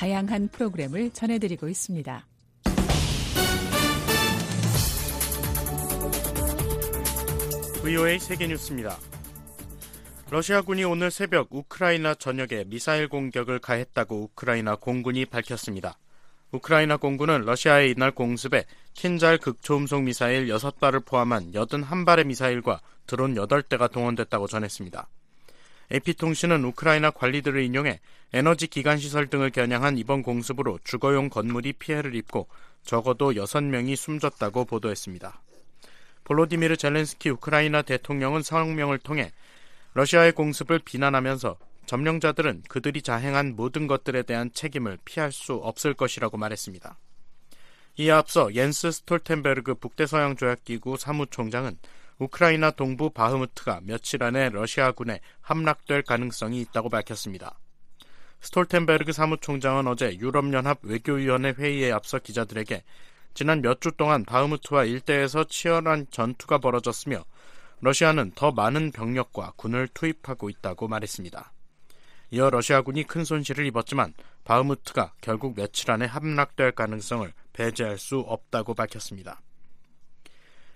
[0.00, 2.26] 다양한 프로그램을 전해드리고 있습니다.
[7.84, 8.96] VOA 세계뉴스입니다.
[10.30, 15.98] 러시아군이 오늘 새벽 우크라이나 전역에 미사일 공격을 가했다고 우크라이나 공군이 밝혔습니다.
[16.52, 18.64] 우크라이나 공군은 러시아의 이날 공습에
[18.94, 25.10] 킨잘 극초음속 미사일 6발을 포함한 81발의 미사일과 드론 8대가 동원됐다고 전했습니다.
[25.92, 28.00] AP통신은 우크라이나 관리들을 인용해
[28.32, 32.48] 에너지 기관 시설 등을 겨냥한 이번 공습으로 주거용 건물이 피해를 입고
[32.84, 35.42] 적어도 6명이 숨졌다고 보도했습니다.
[36.24, 39.32] 볼로디미르 젤렌스키 우크라이나 대통령은 성명을 통해
[39.94, 46.96] 러시아의 공습을 비난하면서 점령자들은 그들이 자행한 모든 것들에 대한 책임을 피할 수 없을 것이라고 말했습니다.
[47.96, 51.76] 이에 앞서 옌스 스톨텐베르그 북대서양 조약기구 사무총장은
[52.20, 57.58] 우크라이나 동부 바흐무트가 며칠 안에 러시아군에 함락될 가능성이 있다고 밝혔습니다.
[58.42, 62.84] 스톨텐베르그 사무총장은 어제 유럽연합 외교위원회 회의에 앞서 기자들에게
[63.34, 67.24] 지난 몇 주 동안 바흐무트와 일대에서 치열한 전투가 벌어졌으며
[67.80, 71.52] 러시아는 더 많은 병력과 군을 투입하고 있다고 말했습니다.
[72.32, 74.12] 이어 러시아군이 큰 손실을 입었지만
[74.44, 79.40] 바흐무트가 결국 며칠 안에 함락될 가능성을 배제할 수 없다고 밝혔습니다.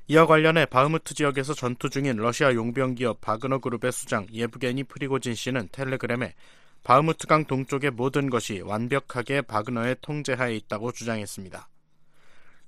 [0.06, 5.70] 이와 관련해 바흐무트 지역에서 전투 중인 러시아 용병 기업 바그너 그룹의 수장 예브게니 프리고진 씨는
[5.72, 6.34] 텔레그램에
[6.82, 11.68] 바흐무트강 동쪽의 모든 것이 완벽하게 바그너의 통제하에 있다고 주장했습니다.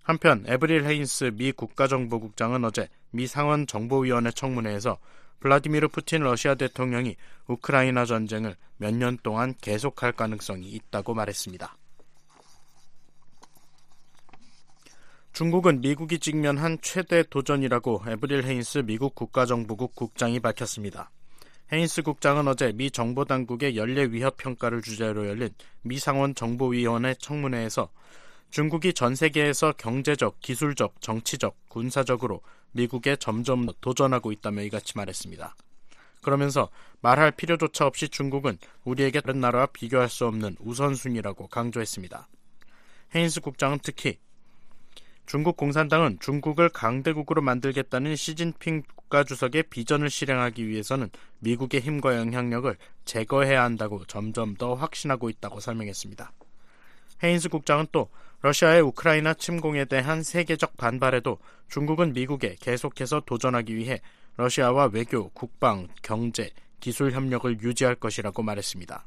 [0.03, 4.99] 한편 에브릴 헤인스 미 국가정보국장은 어제 미 상원 정보위원회 청문회에서
[5.41, 7.17] 블라디미르 푸틴 러시아 대통령이
[7.49, 11.77] 우크라이나 전쟁을 몇 년 동안 계속할 가능성이 있다고 말했습니다.
[15.37, 21.11] 중국은 미국이 직면한 최대 도전이라고 에브릴 헤인스 미국 국가정보국 국장이 밝혔습니다.
[21.71, 25.51] 헤인스 국장은 어제 미 정보당국의 연례 위협 평가를 주제로 열린
[25.83, 27.91] 미 상원 정보위원회 청문회에서
[28.49, 32.41] 중국이 전 세계에서 경제적, 기술적, 정치적, 군사적으로
[32.73, 35.55] 미국에 점점 도전하고 있다며 이같이 말했습니다.
[36.23, 36.71] 그러면서
[37.03, 42.27] 말할 필요조차 없이 중국은 우리에게 다른 나라와 비교할 수 없는 우선순위라고 강조했습니다.
[43.15, 44.17] 헤인스 국장은 특히
[45.27, 51.11] 중국 공산당은 중국을 강대국으로 만들겠다는 시진핑 국가주석의 비전을 실행하기 위해서는
[51.41, 56.33] 미국의 힘과 영향력을 제거해야 한다고 점점 더 확신하고 있다고 설명했습니다.
[57.23, 58.09] 헤인스 국장은 또
[58.43, 61.39] 러시아의 우크라이나 침공에 대한 세계적 반발에도
[61.69, 64.01] 중국은 미국에 계속해서 도전하기 위해
[64.37, 69.05] 러시아와 외교, 국방, 경제, 기술 협력을 유지할 것이라고 말했습니다.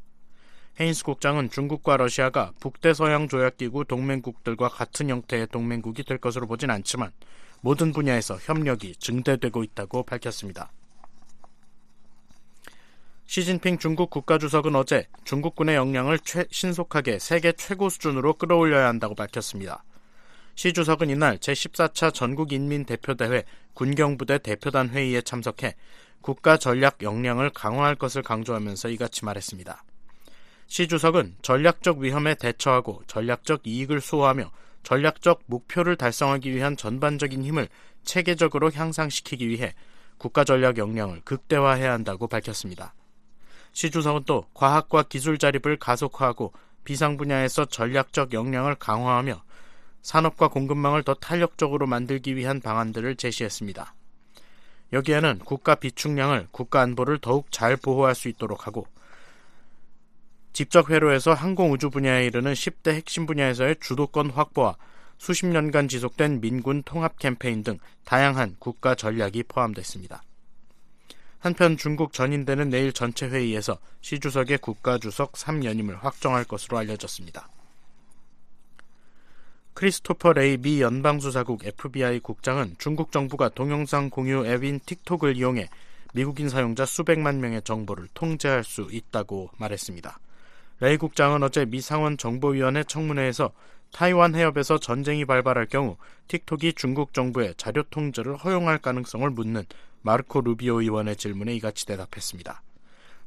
[0.79, 7.11] 헤인스 국장은 중국과 러시아가 북대서양 조약기구 동맹국들과 같은 형태의 동맹국이 될 것으로 보진 않지만
[7.59, 10.71] 모든 분야에서 협력이 증대되고 있다고 밝혔습니다.
[13.25, 19.83] 시진핑 중국 국가주석은 어제 중국군의 역량을 최, 신속하게 세계 최고 수준으로 끌어올려야 한다고 밝혔습니다.
[20.55, 25.75] 시 주석은 이날 제14차 전국인민대표대회 군경부대 대표단 회의에 참석해
[26.21, 29.83] 국가 전략 역량을 강화할 것을 강조하면서 이같이 말했습니다.
[30.69, 34.51] 시 주석은 전략적 위험에 대처하고 전략적 이익을 수호하며
[34.83, 37.67] 전략적 목표를 달성하기 위한 전반적인 힘을
[38.03, 39.73] 체계적으로 향상시키기 위해
[40.19, 42.93] 국가 전략 역량을 극대화해야 한다고 밝혔습니다.
[43.73, 49.41] 시 주석은 또 과학과 기술 자립을 가속화하고 비상 분야에서 전략적 역량을 강화하며
[50.03, 53.95] 산업과 공급망을 더 탄력적으로 만들기 위한 방안들을 제시했습니다.
[54.93, 58.87] 여기에는 국가 비축량을 국가 안보를 더욱 잘 보호할 수 있도록 하고
[60.53, 64.75] 직접 회로에서 항공우주 분야에 이르는 10대 핵심 분야에서의 주도권 확보와
[65.17, 70.23] 수십 년간 지속된 민군 통합 캠페인 등 다양한 국가 전략이 포함됐습니다.
[71.39, 77.47] 한편 중국 전인대는 내일 전체 회의에서 시 주석의 국가 주석 3연임을 확정할 것으로 알려졌습니다.
[79.73, 85.69] 크리스토퍼 레이 미 연방수사국 FBI 국장은 중국 정부가 동영상 공유 앱인 틱톡을 이용해
[86.13, 90.19] 미국인 사용자 수백만 명의 정보를 통제할 수 있다고 말했습니다.
[90.81, 93.51] 레이 국장은 어제 미 상원 정보위원회 청문회에서
[93.91, 95.97] 타이완 해협에서 전쟁이 발발할 경우
[96.29, 99.65] 틱톡이 중국 정부의 자료 통제를 허용할 가능성을 묻는
[100.01, 102.61] 마르코 루비오 의원의 질문에 이같이 대답했습니다.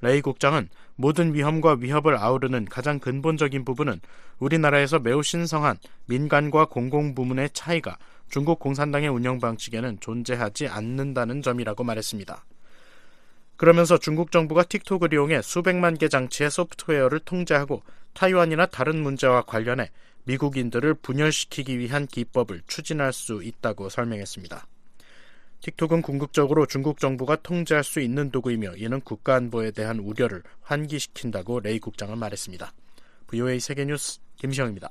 [0.01, 4.01] 레이 국장은 모든 위험과 위협을 아우르는 가장 근본적인 부분은
[4.39, 5.77] 우리나라에서 매우 신성한
[6.07, 7.99] 민간과 공공부문의 차이가
[8.31, 12.45] 중국 공산당의 운영 방식에는 존재하지 않는다는 점이라고 말했습니다.
[13.63, 19.93] 그러면서 중국 정부가 틱톡을 이용해 수백만 개 장치의 소프트웨어를 통제하고 타이완이나 다른 문제와 관련해
[20.25, 24.67] 미국인들을 분열시키기 위한 기법을 추진할 수 있다고 설명했습니다.
[25.61, 31.79] 틱톡은 궁극적으로 중국 정부가 통제할 수 있는 도구이며 이는 국가 안보에 대한 우려를 환기시킨다고 레이
[31.79, 32.73] 국장은 말했습니다.
[33.29, 34.91] VOA 세계뉴스 김시영입니다.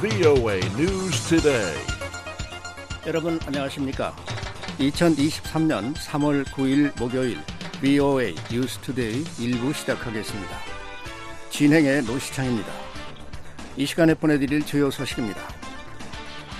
[0.00, 1.76] VOA News Today.
[3.06, 4.16] 여러분 안녕하십니까?
[4.78, 7.36] 2023년 3월 9일 목요일
[7.82, 10.56] VOA 뉴스 투데이 1부 시작하겠습니다.
[11.50, 12.72] 진행의 노시창입니다.
[13.76, 15.38] 이 시간에 보내드릴 주요 소식입니다.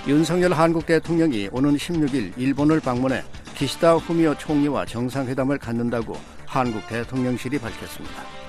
[0.07, 3.23] 윤석열 한국 대통령이 오는 16일 일본을 방문해
[3.55, 6.15] 기시다 후미오 총리와 정상회담을 갖는다고
[6.45, 8.40] 한국 대통령실이 밝혔습니다.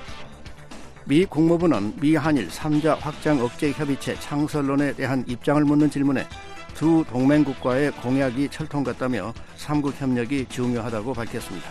[1.04, 6.26] 미 국무부는 미 한일 3자 확장 억제 협의체 창설론에 대한 입장을 묻는 질문에
[6.74, 11.68] 두 동맹국과의 공약이 철통같다며 삼국 협력이 중요하다고 밝혔습니다.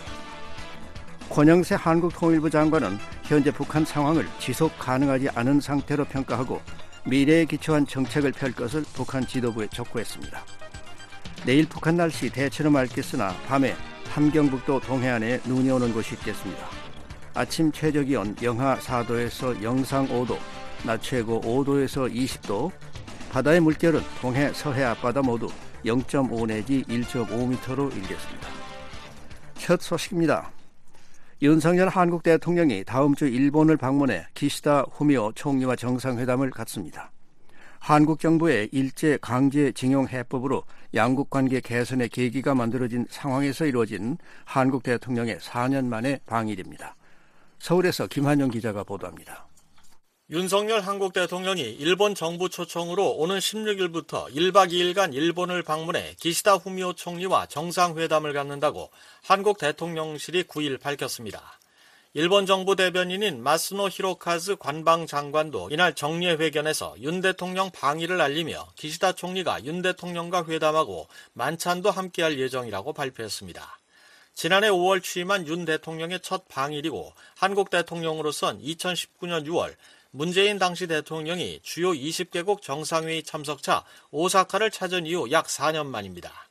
[1.29, 6.61] 권영세 한국통일부 장관은 현재 북한 상황을 지속 가능하지 않은 상태로 평가하고
[7.05, 10.43] 미래에 기초한 정책을 펼 것을 북한 지도부에 촉구했습니다.
[11.45, 13.75] 내일 북한 날씨 대체로 맑겠으나 밤에
[14.09, 16.80] 함경북도 동해안에 눈이 오는 곳이 있겠습니다.
[17.33, 20.37] 아침 최저 기온 영하 4도에서 영상 5도,
[20.85, 22.71] 낮 최고 5도에서 20도,
[23.31, 25.47] 바다의 물결은 동해 서해 앞바다 모두
[25.85, 28.47] 0.5 내지 1.5m로 일겠습니다.
[29.55, 30.51] 첫 소식입니다.
[31.41, 37.11] 윤석열 한국 대통령이 다음 주 일본을 방문해 기시다 후미오 총리와 정상회담을 갖습니다.
[37.79, 40.63] 한국 정부의 일제 강제 징용 해법으로
[40.93, 46.95] 양국 관계 개선의 계기가 만들어진 상황에서 이루어진 한국 대통령의 4년 만의 방일입니다.
[47.61, 49.47] 서울에서 김한영 기자가 보도합니다.
[50.31, 57.47] 윤석열 한국 대통령이 일본 정부 초청으로 오는 16일부터 1박 2일간 일본을 방문해 기시다 후미오 총리와
[57.47, 58.89] 정상회담을 갖는다고
[59.21, 61.59] 한국 대통령실이 9일 밝혔습니다.
[62.13, 69.65] 일본 정부 대변인인 마스노 히로카즈 관방 장관도 이날 정례회견에서 윤 대통령 방위를 알리며 기시다 총리가
[69.65, 73.80] 윤 대통령과 회담하고 만찬도 함께할 예정이라고 발표했습니다.
[74.33, 79.75] 지난해 5월 취임한 윤 대통령의 첫 방일이고 한국 대통령으로선 2019년 6월
[80.11, 86.50] 문재인 당시 대통령이 주요 20개국 정상회의 참석차 오사카를 찾은 이후 약 4년 만입니다.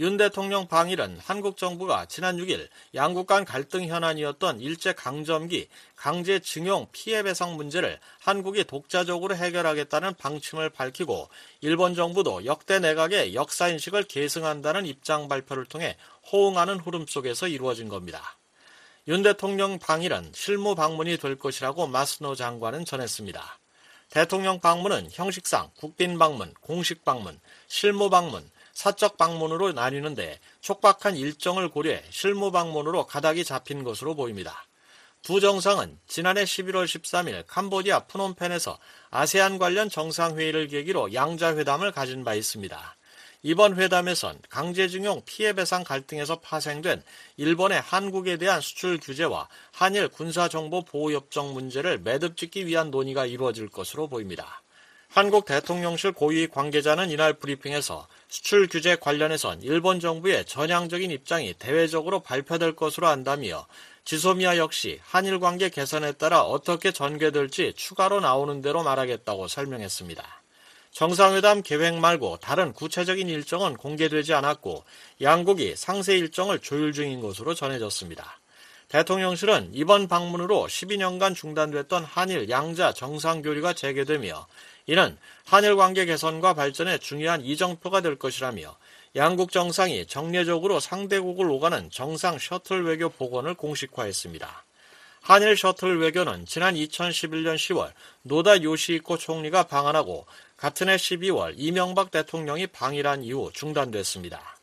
[0.00, 6.86] 윤 대통령 방일은 한국 정부가 지난 6일 양국 간 갈등 현안이었던 일제 강점기 강제 징용
[6.92, 11.28] 피해 배상 문제를 한국이 독자적으로 해결하겠다는 방침을 밝히고
[11.62, 15.96] 일본 정부도 역대 내각의 역사 인식을 계승한다는 입장 발표를 통해
[16.30, 18.36] 호응하는 흐름 속에서 이루어진 겁니다.
[19.08, 23.58] 윤 대통령 방일은 실무 방문이 될 것이라고 마스노 장관은 전했습니다.
[24.10, 32.00] 대통령 방문은 형식상 국빈 방문, 공식 방문, 실무 방문, 사적 방문으로 나뉘는데 촉박한 일정을 고려해
[32.10, 34.68] 실무 방문으로 가닥이 잡힌 것으로 보입니다.
[35.20, 38.78] 두 정상은 지난해 11월 13일 캄보디아 프놈펜에서
[39.10, 42.96] 아세안 관련 정상회의를 계기로 양자회담을 가진 바 있습니다.
[43.42, 47.02] 이번 회담에선 강제징용 피해배상 갈등에서 파생된
[47.36, 54.62] 일본의 한국에 대한 수출 규제와 한일 군사정보 보호협정 문제를 매듭짓기 위한 논의가 이루어질 것으로 보입니다.
[55.08, 62.76] 한국 대통령실 고위 관계자는 이날 브리핑에서 수출 규제 관련해선 일본 정부의 전향적인 입장이 대외적으로 발표될
[62.76, 63.66] 것으로 안다며
[64.04, 70.42] 지소미아 역시 한일 관계 개선에 따라 어떻게 전개될지 추가로 나오는 대로 말하겠다고 설명했습니다.
[70.90, 74.84] 정상회담 계획 말고 다른 구체적인 일정은 공개되지 않았고
[75.20, 78.40] 양국이 상세 일정을 조율 중인 것으로 전해졌습니다.
[78.88, 84.46] 대통령실은 이번 방문으로 12년간 중단됐던 한일 양자 정상교류가 재개되며
[84.88, 88.74] 이는 한일 관계 개선과 발전에 중요한 이정표가 될 것이라며
[89.16, 94.64] 양국 정상이 정례적으로 상대국을 오가는 정상 셔틀 외교 복원을 공식화했습니다.
[95.20, 97.92] 한일 셔틀 외교는 지난 2011년 10월
[98.22, 100.24] 노다 요시히코 총리가 방한하고
[100.56, 104.57] 같은 해 12월 이명박 대통령이 방일한 이후 중단됐습니다.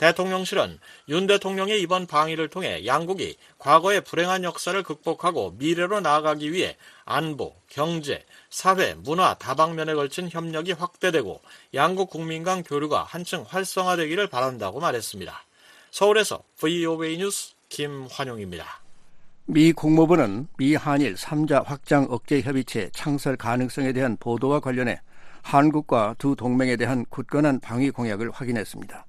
[0.00, 0.78] 대통령실은
[1.10, 8.24] 윤 대통령의 이번 방위를 통해 양국이 과거의 불행한 역사를 극복하고 미래로 나아가기 위해 안보, 경제,
[8.48, 11.42] 사회, 문화 다방면에 걸친 협력이 확대되고
[11.74, 15.44] 양국 국민 간 교류가 한층 활성화되기를 바란다고 말했습니다.
[15.90, 18.80] 서울에서 VOA 뉴스 김환용입니다.
[19.44, 24.98] 미 국무부는 미 한일 3자 확장 억제 협의체 창설 가능성에 대한 보도와 관련해
[25.42, 29.04] 한국과 두 동맹에 대한 굳건한 방위 공약을 확인했습니다.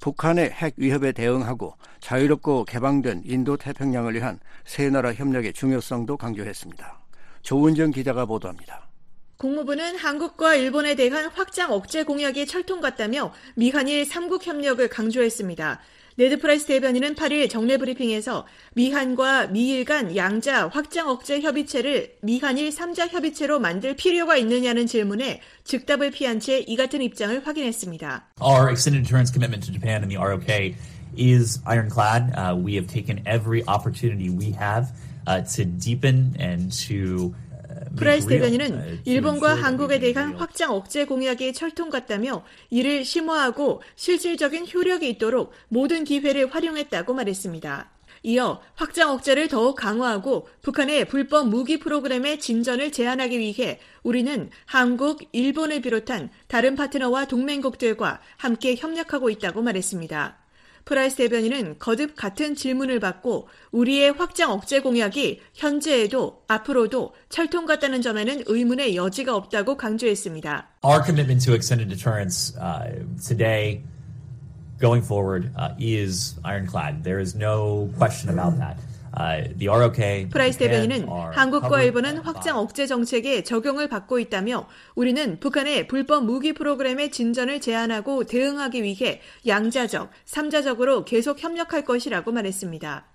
[0.00, 7.00] 북한의 핵 위협에 대응하고 자유롭고 개방된 인도 태평양을 위한 세 나라 협력의 중요성도 강조했습니다.
[7.42, 8.88] 조은정 기자가 보도합니다.
[9.38, 15.80] 국무부는 한국과 일본에 대한 확장 억제 공약이 철통 같다며 미한일 3국 협력을 강조했습니다.
[16.18, 18.44] 네드 프라이스 대변인은 8일 정례 브리핑에서
[18.74, 26.10] 미한과 미일 간 양자 확장 억제 협의체를 미한일 3자 협의체로 만들 필요가 있느냐는 질문에 즉답을
[26.10, 28.24] 피한 채 이 같은 입장을 확인했습니다.
[28.42, 30.74] Our extended deterrence commitment to Japan and the ROK
[31.16, 32.34] is ironclad.
[32.34, 34.90] Uh, we have taken every opportunity we have
[35.28, 37.32] uh, to deepen and to
[37.98, 45.52] 프라이스 대변인은 일본과 한국에 대한 확장 억제 공약이 철통 같다며 이를 심화하고 실질적인 효력이 있도록
[45.68, 47.90] 모든 기회를 활용했다고 말했습니다.
[48.24, 55.80] 이어 확장 억제를 더욱 강화하고 북한의 불법 무기 프로그램의 진전을 제한하기 위해 우리는 한국, 일본을
[55.82, 60.37] 비롯한 다른 파트너와 동맹국들과 함께 협력하고 있다고 말했습니다.
[60.88, 68.44] 프라이스 대변인은 거듭 같은 질문을 받고 우리의 확장 억제 공약이 현재에도 앞으로도 철통 같다는 점에는
[68.46, 70.66] 의문의 여지가 없다고 강조했습니다.
[70.82, 73.82] Our commitment to extended deterrence uh, today
[74.80, 77.04] going forward uh, is ironclad.
[77.04, 78.78] There is no question about that.
[80.30, 87.10] 프라이스 대변인은 한국과 일본은 확장 억제 정책에 적용을 받고 있다며 우리는 북한의 불법 무기 프로그램의
[87.10, 93.06] 진전을 제한하고 대응하기 위해 양자적, 삼자적으로 계속 협력할 것이라고 말했습니다.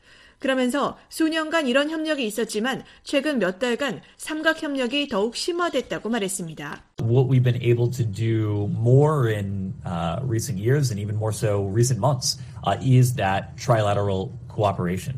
[0.44, 6.84] 그러면서 수년간 이런 협력이 있었지만 최근 몇 달간 삼각 협력이 더욱 심화됐다고 말했습니다.
[7.02, 11.64] What we've been able to do more in uh, recent years and even more so
[11.74, 15.16] recent months uh, is that trilateral cooperation.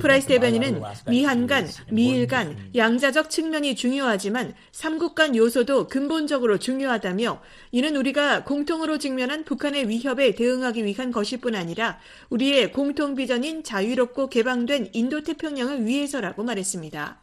[0.00, 7.96] 프라이스 대변인은 미한 간, 미일 간 양자적 측면이 중요하지만 삼국 간 요소도 근본적으로 중요하다며 이는
[7.96, 11.98] 우리가 공통으로 직면한 북한의 위협에 대응하기 위한 것일 뿐 아니라
[12.30, 17.20] 우리의 공통 비전인 자유롭고 개방된 인도태평양을 위해서라고 말했습니다.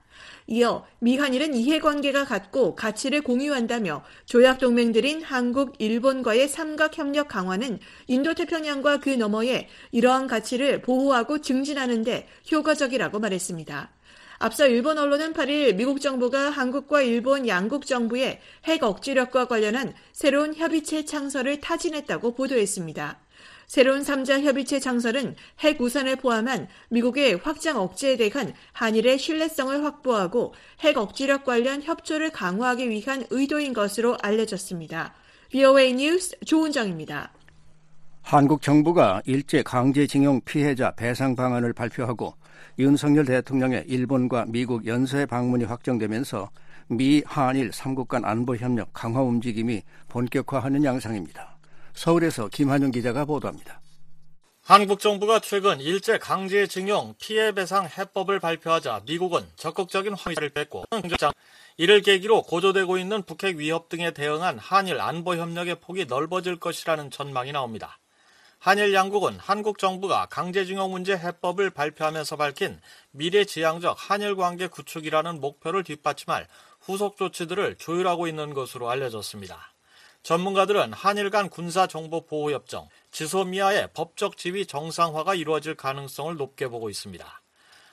[0.51, 7.77] 이어 미한일은 이해관계가 같고 가치를 공유한다며 조약 동맹들인 한국, 일본과의 삼각 협력 강화는
[8.08, 13.91] 인도태평양과 그 너머에 이러한 가치를 보호하고 증진하는 데 효과적이라고 말했습니다.
[14.39, 21.06] 앞서 일본 언론은 8일 미국 정부가 한국과 일본 양국 정부의 핵 억지력과 관련한 새로운 협의체
[21.06, 23.20] 창설을 타진했다고 보도했습니다.
[23.70, 30.98] 새로운 3자 협의체 창설은 핵 우산을 포함한 미국의 확장 억제에 대한 한일의 신뢰성을 확보하고 핵
[30.98, 35.14] 억지력 관련 협조를 강화하기 위한 의도인 것으로 알려졌습니다.
[35.52, 37.32] VOA 뉴스 조은정입니다.
[38.24, 42.34] 한국 정부가 일제 강제징용 피해자 배상 방안을 발표하고
[42.80, 46.50] 윤석열 대통령의 일본과 미국 연쇄 방문이 확정되면서
[46.88, 51.59] 미, 한일 3국 간 안보 협력 강화 움직임이 본격화하는 양상입니다.
[52.00, 53.82] 서울에서 김한영 기자가 보도합니다.
[54.62, 60.86] 한국 정부가 최근 일제 강제 징용 피해 배상 해법을 발표하자 미국은 적극적인 화의를 뺐고
[61.75, 67.51] 이를 계기로 고조되고 있는 북핵 위협 등에 대응한 한일 안보 협력의 폭이 넓어질 것이라는 전망이
[67.51, 68.00] 나옵니다.
[68.60, 72.79] 한일 양국은 한국 정부가 강제징용 문제 해법을 발표하면서 밝힌
[73.12, 76.48] 미래지향적 한일 관계 구축이라는 목표를 뒷받침할
[76.79, 79.74] 후속 조치들을 조율하고 있는 것으로 알려졌습니다.
[80.24, 87.42] 전문가들은 한일 간 군사정보보호협정, 지소미아의 법적 지위 정상화가 이루어질 가능성을 높게 보고 있습니다.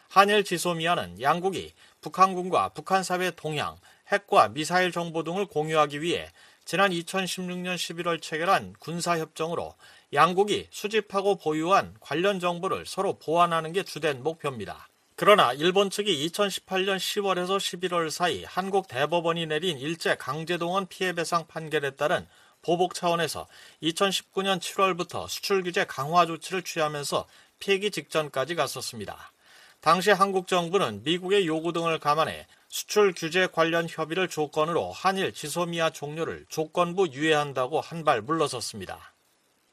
[0.08, 3.76] 한일 지소미아는 양국이 북한군과 북한 사회 동향,
[4.08, 6.30] 핵과 미사일 정보 등을 공유하기 위해
[6.64, 9.74] 지난 2016년 11월 체결한 군사협정으로
[10.12, 14.88] 양국이 수집하고 보유한 관련 정보를 서로 보완하는 게 주된 목표입니다.
[15.18, 22.26] 그러나 일본 측이 2018년 10월에서 11월 사이 한국 대법원이 내린 일제 강제동원 피해배상 판결에 따른
[22.60, 23.46] 보복 차원에서
[23.82, 27.26] 2019년 7월부터 수출 규제 강화 조치를 취하면서
[27.60, 29.32] 폐기 직전까지 갔었습니다.
[29.80, 36.44] 당시 한국 정부는 미국의 요구 등을 감안해 수출 규제 관련 협의를 조건으로 한일 지소미아 종료를
[36.50, 39.15] 조건부 유예한다고 한발 물러섰습니다.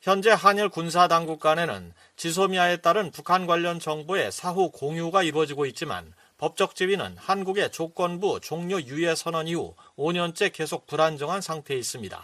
[0.04, 6.76] 현재 한일 군사 당국 간에는 지소미아에 따른 북한 관련 정보의 사후 공유가 이루어지고 있지만 법적
[6.76, 12.22] 지위는 한국의 조건부 종료 유예 선언 이후 5년째 계속 불안정한 상태에 있습니다.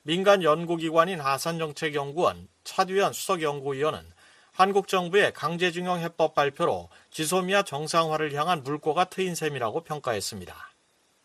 [0.00, 4.00] 민간 연구기관인 하산정책연구원 차두현 수석연구위원은
[4.52, 10.56] 한국 정부의 강제징용 해법 발표로 지소미아 정상화를 향한 물꼬가 트인 셈이라고 평가했습니다.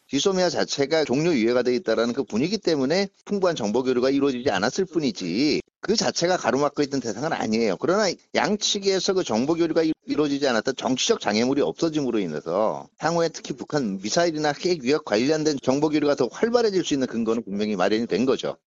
[0.07, 5.61] 지소미아 자체가 종료 유예가 돼 있다라는 그 분위기 때문에 풍부한 정보 교류가 이루어지지 않았을 뿐이지
[5.85, 7.77] 그 자체가 가로막고 있던 대상은 아니에요.
[7.77, 14.53] 그러나 양측에서 그 정보 교류가 이루어지지 않았던 정치적 장애물이 없어짐으로 인해서 향후에 특히 북한 미사일이나
[14.65, 18.57] 핵 위협 관련된 정보 교류가 더 활발해질 수 있는 근거는 분명히 마련이 된 거죠.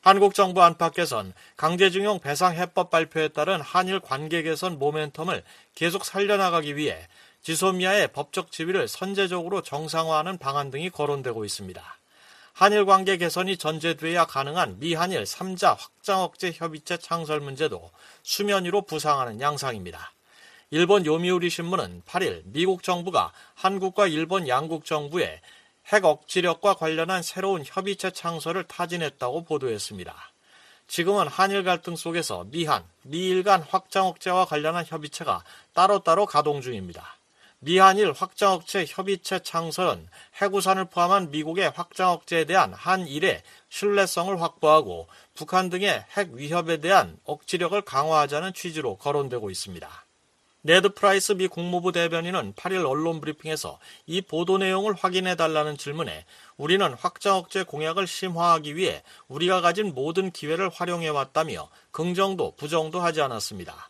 [0.00, 5.42] 한국 정부 안팎에선 강제징용 배상 해법 발표에 따른 한일 관계 개선 모멘텀을
[5.74, 7.08] 계속 살려나가기 위해
[7.42, 11.82] 지소미아의 법적 지위를 선제적으로 정상화하는 방안 등이 거론되고 있습니다.
[12.54, 17.90] 한일 관계 개선이 전제돼야 가능한 미한일 3자 확장 억제 협의체 창설 문제도
[18.22, 20.12] 수면 위로 부상하는 양상입니다.
[20.70, 25.40] 일본 요미우리 신문은 8일 미국 정부가 한국과 일본 양국 정부에
[25.88, 30.14] 핵 억지력과 관련한 새로운 협의체 창설을 타진했다고 보도했습니다.
[30.86, 35.42] 지금은 한일 갈등 속에서 미한, 미일 간 확장 억제와 관련한 협의체가
[35.72, 37.13] 따로따로 가동 중입니다.
[37.64, 40.06] 미한일 확장 억제 협의체 창설은
[40.42, 47.80] 핵우산을 포함한 미국의 확장 억제에 대한 한일의 신뢰성을 확보하고 북한 등의 핵 위협에 대한 억지력을
[47.80, 49.88] 강화하자는 취지로 거론되고 있습니다.
[50.60, 56.26] 네드 프라이스 미 국무부 대변인은 8일 언론 브리핑에서 이 보도 내용을 확인해 달라는 질문에
[56.58, 63.22] 우리는 확장 억제 공약을 심화하기 위해 우리가 가진 모든 기회를 활용해 왔다며 긍정도 부정도 하지
[63.22, 63.88] 않았습니다.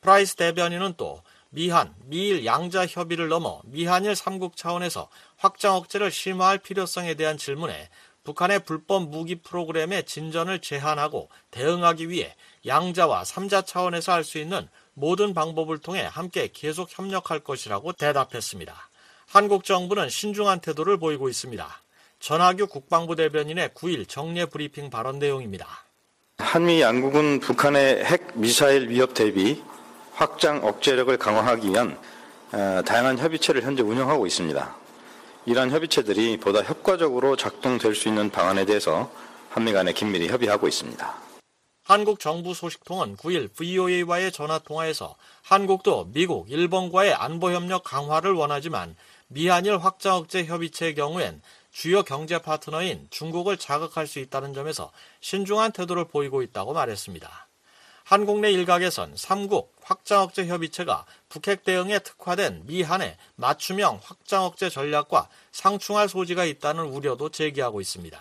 [0.00, 7.14] 프라이스 대변인은 또 미한, 미일 양자 협의를 넘어 미한일 3국 차원에서 확장 억제를 심화할 필요성에
[7.14, 7.88] 대한 질문에
[8.22, 15.34] 북한의 불법 무기 프로그램의 진전을 제한하고 대응하기 위해 양자와 3자 차원에서 할 수 있는 모든
[15.34, 18.74] 방법을 통해 함께 계속 협력할 것이라고 대답했습니다.
[19.26, 21.66] 한국 정부는 신중한 태도를 보이고 있습니다.
[22.20, 25.66] 전하규 국방부 대변인의 9일 정례 브리핑 발언 내용입니다.
[26.38, 29.62] 한미 양국은 북한의 핵 미사일 위협 대비
[30.20, 31.98] 확장 억제력을 강화하기 위한
[32.52, 34.76] 어, 다양한 협의체를 현재 운영하고 있습니다.
[35.46, 39.10] 이러한 협의체들이 보다 효과적으로 작동될 수 있는 방안에 대해서
[39.48, 41.14] 한미 간에 긴밀히 협의하고 있습니다.
[41.84, 48.96] 한국 정부 소식통은 9일 VOA와의 전화 통화에서 한국도 미국, 일본과의 안보 협력 강화를 원하지만
[49.28, 51.40] 미한일 확장 억제 협의체의 경우엔
[51.72, 54.92] 주요 경제 파트너인 중국을 자극할 수 있다는 점에서
[55.22, 57.49] 신중한 태도를 보이고 있다고 말했습니다.
[58.10, 65.28] 한국 내 일각에선 3국 확장 억제 협의체가 북핵 대응에 특화된 미한의 맞춤형 확장 억제 전략과
[65.52, 68.20] 상충할 소지가 있다는 우려도 제기하고 있습니다.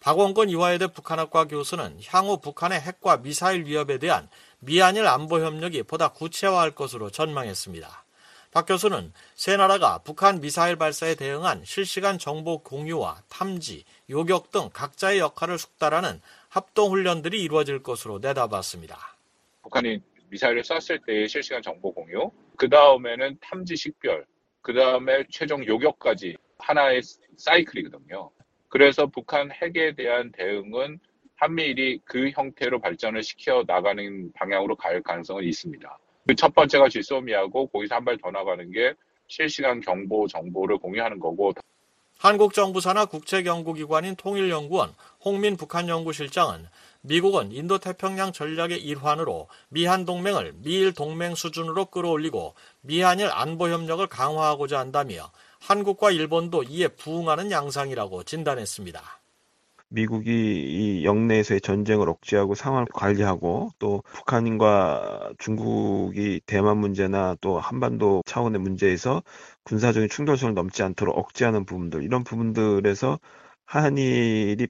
[0.00, 6.72] 박원건 이화여대 북한학과 교수는 향후 북한의 핵과 미사일 위협에 대한 미한일 안보 협력이 보다 구체화할
[6.72, 8.04] 것으로 전망했습니다.
[8.50, 15.20] 박 교수는 세 나라가 북한 미사일 발사에 대응한 실시간 정보 공유와 탐지, 요격 등 각자의
[15.20, 16.20] 역할을 숙달하는
[16.54, 18.96] 합동 훈련들이 이루어질 것으로 내다봤습니다.
[19.62, 19.98] 북한이
[20.30, 24.24] 미사일을 쐈을 때의 실시간 정보 공유, 그 다음에는 탐지 식별,
[24.62, 27.02] 그 다음에 최종 요격까지 하나의
[27.36, 28.30] 사이클이거든요.
[28.68, 31.00] 그래서 북한 핵에 대한 대응은
[31.34, 35.98] 한미일이 그 형태로 발전을 시켜 나가는 방향으로 갈 가능성은 있습니다.
[36.28, 38.94] 그 첫 번째가 지소미하고 거기서 한 발 더 나가는 게
[39.26, 41.52] 실시간 경보 정보를 공유하는 거고
[42.16, 46.66] 한국 정부 산하 국책연구기관인 통일연구원 홍민 북한 연구실장은
[47.00, 55.30] 미국은 인도태평양 전략의 일환으로 미한 동맹을 미일 동맹 수준으로 끌어올리고 미한일 안보 협력을 강화하고자 한다며
[55.60, 59.02] 한국과 일본도 이에 부응하는 양상이라고 진단했습니다.
[59.88, 68.60] 미국이 이 영내에서의 전쟁을 억제하고 상황을 관리하고 또 북한과 중국이 대만 문제나 또 한반도 차원의
[68.60, 69.22] 문제에서
[69.62, 73.18] 군사적인 충돌선을 넘지 않도록 억제하는 부분들 이런 부분들에서
[73.66, 74.66] 한일이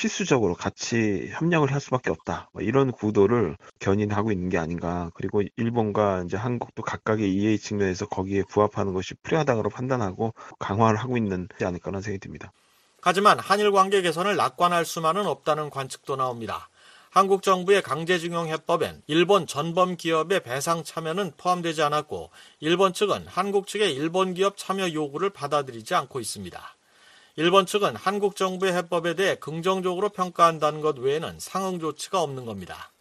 [0.00, 2.48] 필수적으로 같이 협력을 할 수밖에 없다.
[2.54, 5.10] 뭐 이런 구도를 견인하고 있는 게 아닌가.
[5.12, 11.48] 그리고 일본과 이제 한국도 각각의 이해 측면에서 거기에 부합하는 것이 필요하다고 판단하고 강화를 하고 있는
[11.58, 12.50] 지 않을까라는 생각이 듭니다.
[13.02, 16.70] 하지만 한일 관계 개선을 낙관할 수만은 없다는 관측도 나옵니다.
[17.10, 23.92] 한국 정부의 강제징용 해법엔 일본 전범 기업의 배상 참여는 포함되지 않았고 일본 측은 한국 측의
[23.92, 26.76] 일본 기업 참여 요구를 받아들이지 않고 있습니다.
[27.40, 32.92] 일본 측은 한국 정부의 해법에 대해 긍정적으로 평가한다는 것 외에는 상응 조치가 없는 겁니다.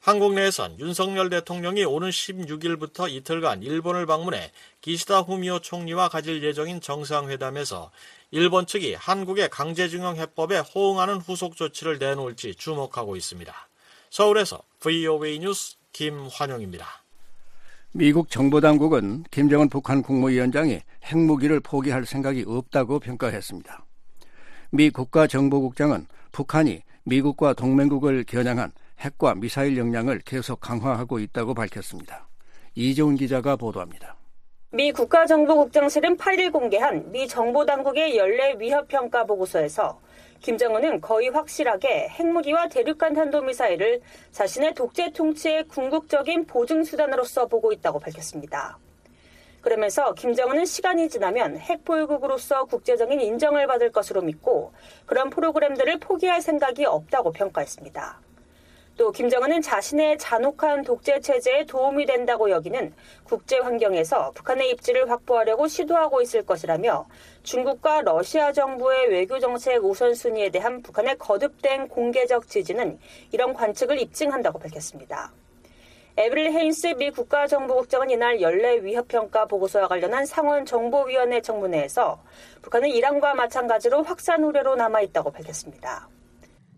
[0.00, 7.90] 한국 내에선 윤석열 대통령이 오는 16일부터 이틀간 일본을 방문해 기시다 후미오 총리와 가질 예정인 정상회담에서
[8.30, 13.54] 일본 측이 한국의 강제징용 해법에 호응하는 후속 조치를 내놓을지 주목하고 있습니다.
[14.08, 17.02] 서울에서 VOA 뉴스 김환영입니다.
[17.94, 23.84] 미국 정보당국은 김정은 북한 국무위원장이 핵무기를 포기할 생각이 없다고 평가했습니다.
[24.70, 32.28] 미 국가정보국장은 북한이 미국과 동맹국을 겨냥한 핵과 미사일 역량을 계속 강화하고 있다고 밝혔습니다.
[32.74, 34.16] 이재훈 기자가 보도합니다.
[34.70, 39.98] 미 국가정보국장실은 8일 공개한 미 정보당국의 연례 위협평가 보고서에서
[40.40, 48.78] 김정은은 거의 확실하게 핵무기와 대륙간 탄도미사일을 자신의 독재 통치의 궁극적인 보증수단으로서 보고 있다고 밝혔습니다.
[49.60, 54.72] 그러면서 김정은은 시간이 지나면 핵보유국으로서 국제적인 인정을 받을 것으로 믿고
[55.06, 58.27] 그런 프로그램들을 포기할 생각이 없다고 평가했습니다.
[58.98, 66.20] 또 김정은은 자신의 잔혹한 독재 체제에 도움이 된다고 여기는 국제 환경에서 북한의 입지를 확보하려고 시도하고
[66.20, 67.06] 있을 것이라며
[67.44, 72.98] 중국과 러시아 정부의 외교 정책 우선순위에 대한 북한의 거듭된 공개적 지지는
[73.30, 75.32] 이런 관측을 입증한다고 밝혔습니다.
[76.16, 82.20] 에브릴 헤인스 미 국가정보국장은 이날 연례 위협평가 보고서와 관련한 상원 정보위원회 청문회에서
[82.62, 86.08] 북한은 이란과 마찬가지로 확산 우려로 남아있다고 밝혔습니다.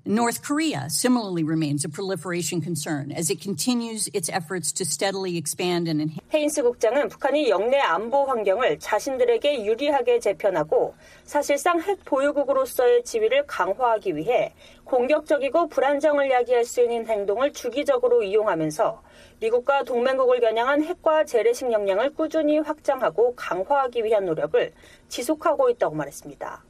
[0.07, 5.89] North Korea similarly remains a proliferation concern as it continues its efforts to steadily expand
[5.89, 6.25] and enhance.
[6.33, 14.55] 헤인스 국장은 북한이 영내 안보 환경을 자신들에게 유리하게 재편하고 사실상 핵 보유국으로서의 지위를 강화하기 위해
[14.85, 19.03] 공격적이고 불안정을 야기할 수 있는 행동을 주기적으로 이용하면서
[19.41, 24.73] 미국과 동맹국을 겨냥한 핵과 재래식 역량을 꾸준히 확장하고 강화하기 위한 노력을
[25.09, 26.70] 지속하고 있다고 말했습니다.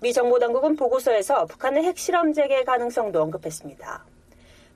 [0.00, 4.04] 미 정보당국은 보고서에서 북한의 핵실험 재개 가능성도 언급했습니다.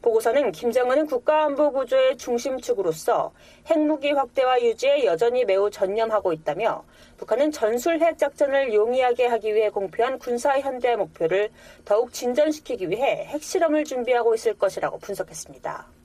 [0.01, 3.33] 보고서는 김정은은 국가안보 구조의 중심축으로서
[3.67, 6.85] 핵무기 확대와 유지에 여전히 매우 전념하고 있다며
[7.19, 11.51] 북한은 전술 핵 작전을 용이하게 하기 위해 공표한 군사 현대 목표를
[11.85, 16.00] 더욱 진전시키기 위해 핵실험을 준비하고 있을 것이라고 분석했습니다.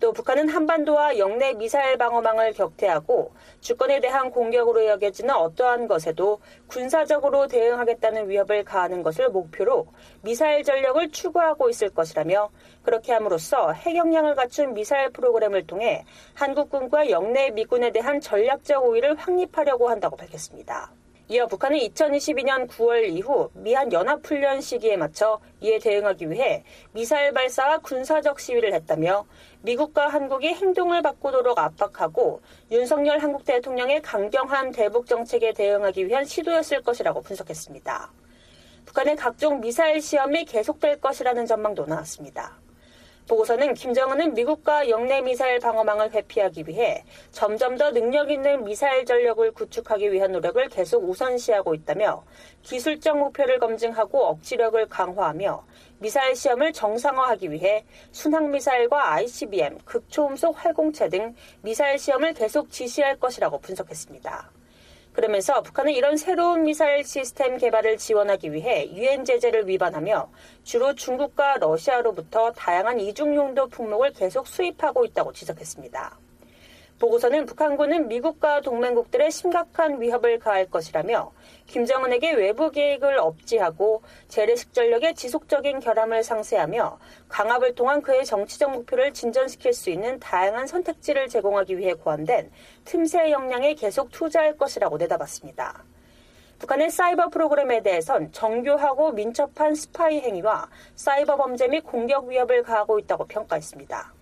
[0.00, 8.28] 또 북한은 한반도와 영내 미사일 방어망을 격퇴하고 주권에 대한 공격으로 여겨지는 어떠한 것에도 군사적으로 대응하겠다는
[8.28, 9.86] 위협을 가하는 것을 목표로
[10.22, 12.50] 미사일 전력을 추구하고 있을 것이라며
[12.82, 16.04] 그렇게 함으로써 핵역량을 갖춘 미사일 프로그램을 통해
[16.34, 20.92] 한국군과 영내 미군에 대한 전략적 우위를 확립하려고 한다고 밝혔습니다.
[21.26, 28.38] 이어 북한은 2022년 9월 이후 미한 연합훈련 시기에 맞춰 이에 대응하기 위해 미사일 발사와 군사적
[28.38, 29.24] 시위를 했다며
[29.62, 37.22] 미국과 한국이 행동을 바꾸도록 압박하고 윤석열 한국 대통령의 강경한 대북 정책에 대응하기 위한 시도였을 것이라고
[37.22, 38.12] 분석했습니다.
[38.84, 42.63] 북한의 각종 미사일 시험이 계속될 것이라는 전망도 나왔습니다.
[43.26, 50.12] 보고서는 김정은은 미국과 영내 미사일 방어망을 회피하기 위해 점점 더 능력 있는 미사일 전력을 구축하기
[50.12, 52.24] 위한 노력을 계속 우선시하고 있다며
[52.62, 55.64] 기술적 목표를 검증하고 억지력을 강화하며
[55.98, 64.50] 미사일 시험을 정상화하기 위해 순항미사일과 ICBM, 극초음속 활공체 등 미사일 시험을 계속 지시할 것이라고 분석했습니다.
[65.14, 70.28] 그러면서 북한은 이런 새로운 미사일 시스템 개발을 지원하기 위해 유엔 제재를 위반하며
[70.64, 76.23] 주로 중국과 러시아로부터 다양한 이중 용도 품목을 계속 수입하고 있다고 지적했습니다.
[76.98, 81.32] 보고서는 북한군은 미국과 동맹국들의 심각한 위협을 가할 것이라며
[81.66, 89.72] 김정은에게 외부 계획을 억지하고 재래식 전력의 지속적인 결함을 상세하며 강압을 통한 그의 정치적 목표를 진전시킬
[89.72, 92.50] 수 있는 다양한 선택지를 제공하기 위해 고안된
[92.84, 95.84] 틈새 역량에 계속 투자할 것이라고 내다봤습니다.
[96.60, 103.26] 북한의 사이버 프로그램에 대해선 정교하고 민첩한 스파이 행위와 사이버 범죄 및 공격 위협을 가하고 있다고
[103.26, 104.14] 평가했습니다.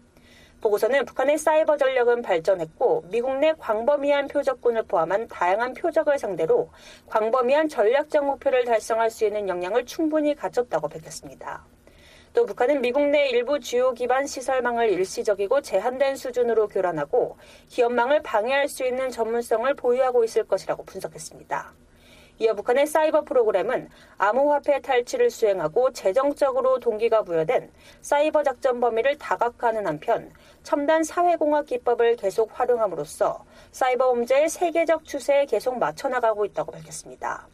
[0.63, 6.71] 보고서는 북한의 사이버 전력은 발전했고 미국 내 광범위한 표적군을 포함한 다양한 표적을 상대로
[7.09, 11.65] 광범위한 전략적 목표를 달성할 수 있는 역량을 충분히 갖췄다고 밝혔습니다.
[12.33, 17.37] 또 북한은 미국 내 일부 주요 기반 시설망을 일시적이고 제한된 수준으로 교란하고
[17.69, 21.75] 기업망을 방해할 수 있는 전문성을 보유하고 있을 것이라고 분석했습니다.
[22.43, 30.33] 이어 북한의 사이버 프로그램은 암호화폐 탈취를 수행하고 재정적으로 동기가 부여된 사이버 작전 범위를 다각화하는 한편
[30.65, 37.47] 첨단 사회공학 기법을 계속 활용함으로써 사이버 범죄의 세계적 추세에 계속 맞춰나가고 있다고 밝혔습니다.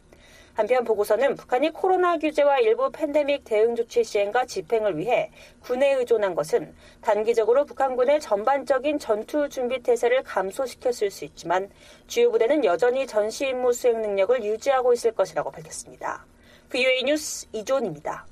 [0.53, 5.31] 한편 보고서는 북한이 코로나 규제와 일부 팬데믹 대응 조치 시행과 집행을 위해
[5.61, 11.69] 군에 의존한 것은 단기적으로 북한군의 전반적인 전투 준비 태세를 감소시켰을 수 있지만
[12.07, 16.25] 주요 부대는 여전히 전시 임무 수행 능력을 유지하고 있을 것이라고 밝혔습니다.
[16.69, 18.25] VOA 뉴스 이존입니다.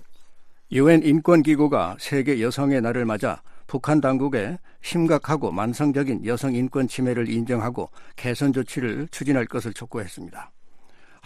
[0.72, 8.54] 유엔 인권기구가 세계 여성의 날을 맞아 북한 당국에 심각하고 만성적인 여성 인권 침해를 인정하고 개선
[8.54, 10.52] 조치를 추진할 것을 촉구했습니다.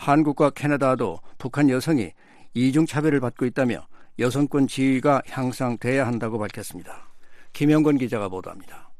[0.01, 2.11] 한국과 캐나다도 북한 여성이
[2.55, 3.87] 이중 차별을 받고 있다며
[4.17, 7.13] 여성권 지위가 향상돼야 한다고 밝혔습니다.
[7.53, 8.91] 김영건 기자가 보도합니다.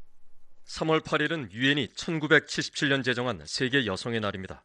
[0.64, 4.64] 3월 8일은 유엔이 1977년 제정한 세계 여성의 날입니다.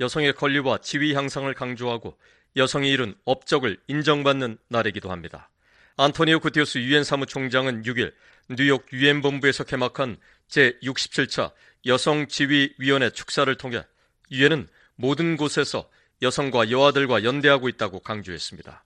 [0.00, 2.18] 여성의 권리와 지위 향상을 강조하고
[2.56, 5.48] 여성이 이룬 업적을 인정받는 날이기도 합니다.
[5.96, 8.12] 안토니오 구테우스 유엔 사무총장은 6일
[8.50, 11.52] 뉴욕 유엔 본부에서 개막한 제67차
[11.86, 13.82] 여성 지휘위원회 축사를 통해
[14.30, 14.68] 유엔은
[15.00, 15.88] 모든 곳에서
[16.20, 18.84] 여성과 여아들과 연대하고 있다고 강조했습니다.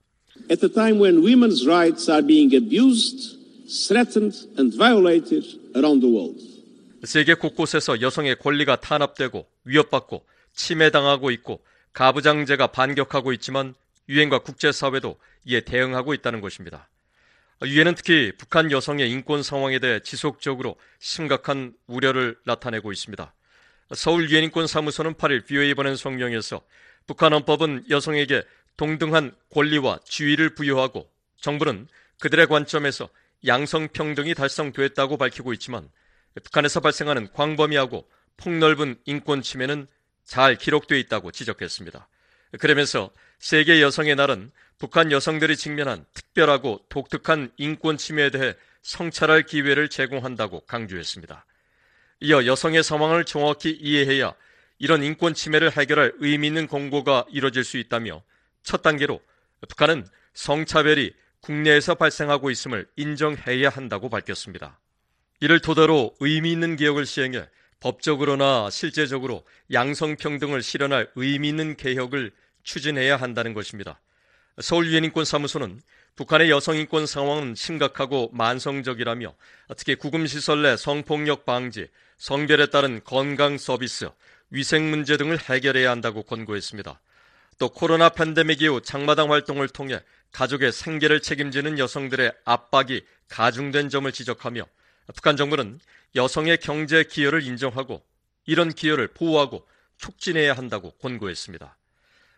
[0.48, 3.37] At a time when women's rights are being abused,
[3.88, 6.40] threatened and violated around the world.
[7.03, 10.24] 세계 곳곳에서 여성의 권리가 탄압되고 위협받고
[10.55, 13.74] 침해당하고 있고 가부장제가 반격하고 있지만
[14.09, 16.88] 유엔과 국제사회도 이에 대응하고 있다는 것입니다.
[17.64, 23.34] 유엔은 특히 북한 여성의 인권 상황에 대해 지속적으로 심각한 우려를 나타내고 있습니다.
[23.92, 26.62] 서울 유엔 인권 사무소는 8일 BOA 보낸 성명에서
[27.07, 28.42] 북한 헌법은 여성에게
[28.77, 31.87] 동등한 권리와 지위를 부여하고 정부는
[32.20, 33.09] 그들의 관점에서
[33.47, 35.90] 양성평등이 달성됐다고 밝히고 있지만
[36.42, 39.87] 북한에서 발생하는 광범위하고 폭넓은 인권 침해는
[40.25, 42.09] 잘 기록되어 있다고 지적했습니다.
[42.59, 50.61] 그러면서 세계 여성의 날은 북한 여성들이 직면한 특별하고 독특한 인권 침해에 대해 성찰할 기회를 제공한다고
[50.61, 51.44] 강조했습니다.
[52.25, 54.35] 이어 여성의 상황을 정확히 이해해야
[54.79, 58.23] 이런 인권 침해를 해결할 의미 있는 공고가 이뤄질 수 있다며
[58.63, 59.21] 첫 단계로
[59.69, 64.81] 북한은 성차별이 국내에서 발생하고 있음을 인정해야 한다고 밝혔습니다.
[65.41, 67.47] 이를 토대로 의미 있는 개혁을 시행해
[67.81, 72.33] 법적으로나 실제적으로 양성평등을 실현할 의미 있는 개혁을
[72.63, 74.01] 추진해야 한다는 것입니다.
[74.63, 75.83] 서울 유엔인권 사무소는
[76.17, 79.35] 북한의 여성인권 상황은 심각하고 만성적이라며
[79.77, 84.09] 특히 구금시설 내 성폭력 방지, 성별에 따른 건강 서비스,
[84.50, 87.00] 위생 문제 등을 해결해야 한다고 권고했습니다.
[87.59, 90.00] 또 코로나 팬데믹 이후 장마당 활동을 통해
[90.33, 94.66] 가족의 생계를 책임지는 여성들의 압박이 가중된 점을 지적하며
[95.14, 95.81] 북한 정부는
[96.16, 98.03] 여성의 경제 기여를 인정하고
[98.46, 99.66] 이런 기여를 보호하고
[99.98, 101.77] 촉진해야 한다고 권고했습니다.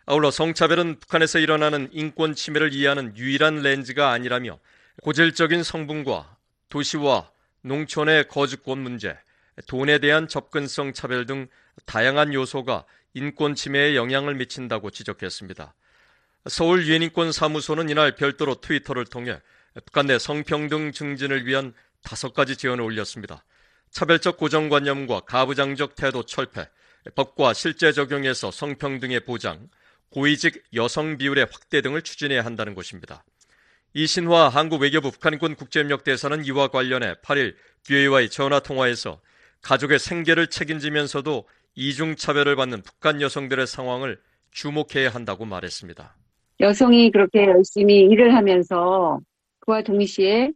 [0.05, 4.59] 아울러 성차별은 북한에서 일어나는 인권 침해를 이해하는 유일한 렌즈가 아니라며
[5.01, 6.37] 고질적인 성분과
[6.69, 7.29] 도시와
[7.61, 9.17] 농촌의 거주권 문제,
[9.65, 11.47] 돈에 대한 접근성 차별 등
[11.85, 15.73] 다양한 요소가 인권 침해에 영향을 미친다고 지적했습니다.
[16.47, 19.41] 서울 유엔인권 사무소는 이날 별도로 트위터를 통해
[19.85, 23.43] 북한 내 성평등 증진을 위한 다섯 가지 제언을 올렸습니다.
[23.91, 26.67] 차별적 고정관념과 가부장적 태도 철폐,
[27.15, 29.69] 법과 실제 적용에서 성평등의 보장,
[30.11, 33.23] 고위직 여성 비율의 확대 등을 추진해야 한다는 것입니다.
[33.93, 37.55] 이신화 한국 외교부 북한인권 국제협력 대사는 이와 관련해 8일
[37.87, 39.19] VOA와의 전화 통화에서
[39.61, 44.19] 가족의 생계를 책임지면서도 이중차별을 받는 북한 여성들의 상황을
[44.51, 46.15] 주목해야 한다고 말했습니다.
[46.59, 49.19] 여성이 그렇게 열심히 일을 하면서
[49.59, 50.51] 그와 동시에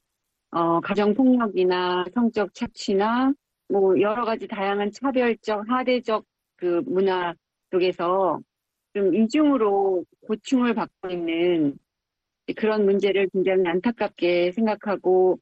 [0.52, 3.34] 어, 가정폭력이나 성적 착취나
[3.70, 7.34] 뭐 여러 가지 다양한 차별적, 하대적 그 문화
[7.72, 8.40] 속에서
[8.94, 11.78] 좀 이중으로 고충을 받고 있는
[12.58, 15.40] 그런 문제를 굉장히 안타깝게 생각하고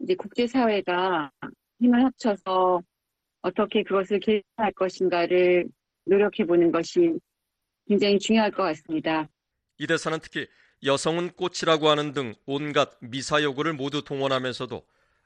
[0.00, 1.30] 이제 국제사회가
[1.80, 2.82] 힘을 합쳐서
[3.42, 5.66] 어떻게 그것을 개선할 것인가를
[6.04, 7.12] 노력해 보는 것이
[7.88, 9.28] 굉장히 중요할 것 같습니다.
[9.78, 10.46] 이 대사는 특히
[10.84, 14.82] 여성은 꽃이라고 하는 등 온갖 미사여구를 모두 동원하면서도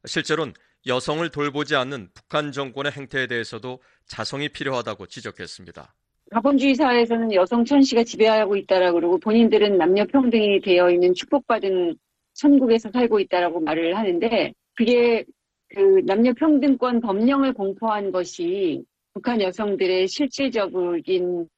[0.06, 0.54] 실제로는
[0.86, 5.94] 여성을 돌보지 않는 북한 정권의 행태에 대해서도 자성이 필요하다고 지적했습니다.
[6.32, 11.96] 자본주의 사회에서는 여성 천시가 지배하고 있다라고 그러고 본인들은 남녀 평등이 되어 있는 축복받은
[12.34, 15.24] 천국에서 살고 있다라고 말을 하는데 그게
[15.70, 21.48] 그 남녀 평등권 법령을 공포한 것이 북한 여성들의 실질적인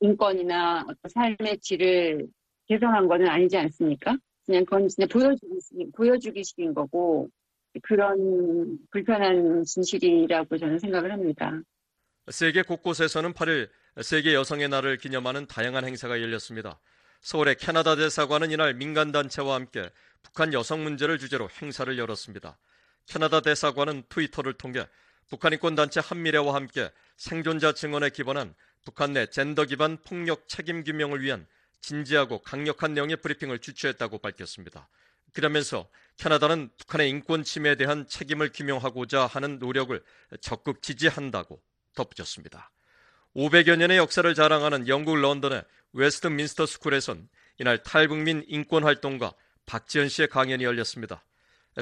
[0.00, 2.26] 인권이나 어떤 삶의 질을
[2.68, 4.16] 개선한 거는 아니지 않습니까?
[4.44, 7.28] 그냥 그건 진짜 보여주기, 보여주기식인 거고
[7.82, 11.60] 그런 불편한 진실이라고 저는 생각을 합니다.
[12.30, 13.68] 세계 곳곳에서는 8일
[14.02, 16.78] 세계 여성의 날을 기념하는 다양한 행사가 열렸습니다.
[17.20, 19.90] 서울의 캐나다 대사관은 이날 민간단체와 함께
[20.22, 22.58] 북한 여성 문제를 주제로 행사를 열었습니다.
[23.06, 24.86] 캐나다 대사관은 트위터를 통해
[25.28, 31.46] 북한 인권단체 한미래와 함께 생존자 증언에 기반한 북한 내 젠더 기반 폭력 책임 규명을 위한
[31.80, 34.88] 진지하고 강력한 내용의 브리핑을 주최했다고 밝혔습니다.
[35.32, 40.02] 그러면서 캐나다는 북한의 인권 침해에 대한 책임을 규명하고자 하는 노력을
[40.40, 41.60] 적극 지지한다고
[41.94, 42.70] 덧붙였습니다.
[43.34, 49.32] 500여 년의 역사를 자랑하는 영국 런던의 웨스트민스터 스쿨에선 이날 탈북민 인권 활동가
[49.66, 51.22] 박지현 씨의 강연이 열렸습니다.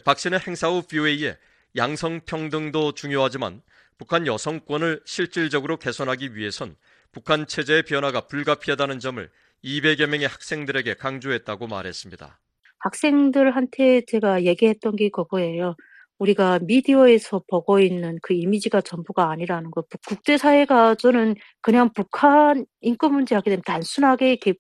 [0.02, 1.36] 박 씨는 행사 후 VOA에
[1.76, 3.62] 양성평등도 중요하지만
[3.96, 6.76] 북한 여성권을 실질적으로 개선하기 위해선
[7.12, 9.30] 북한 체제의 변화가 불가피하다는 점을
[9.62, 12.40] 200여 명의 학생들에게 강조했다고 말했습니다.
[12.80, 15.76] 학생들한테 제가 얘기했던 게 그거예요.
[16.18, 19.84] 우리가 미디어에서 보고 있는 그 이미지가 전부가 아니라는 거.
[20.06, 24.54] 국제사회가 저는 그냥 북한 인권 문제 하게 되면 단순하게 이렇게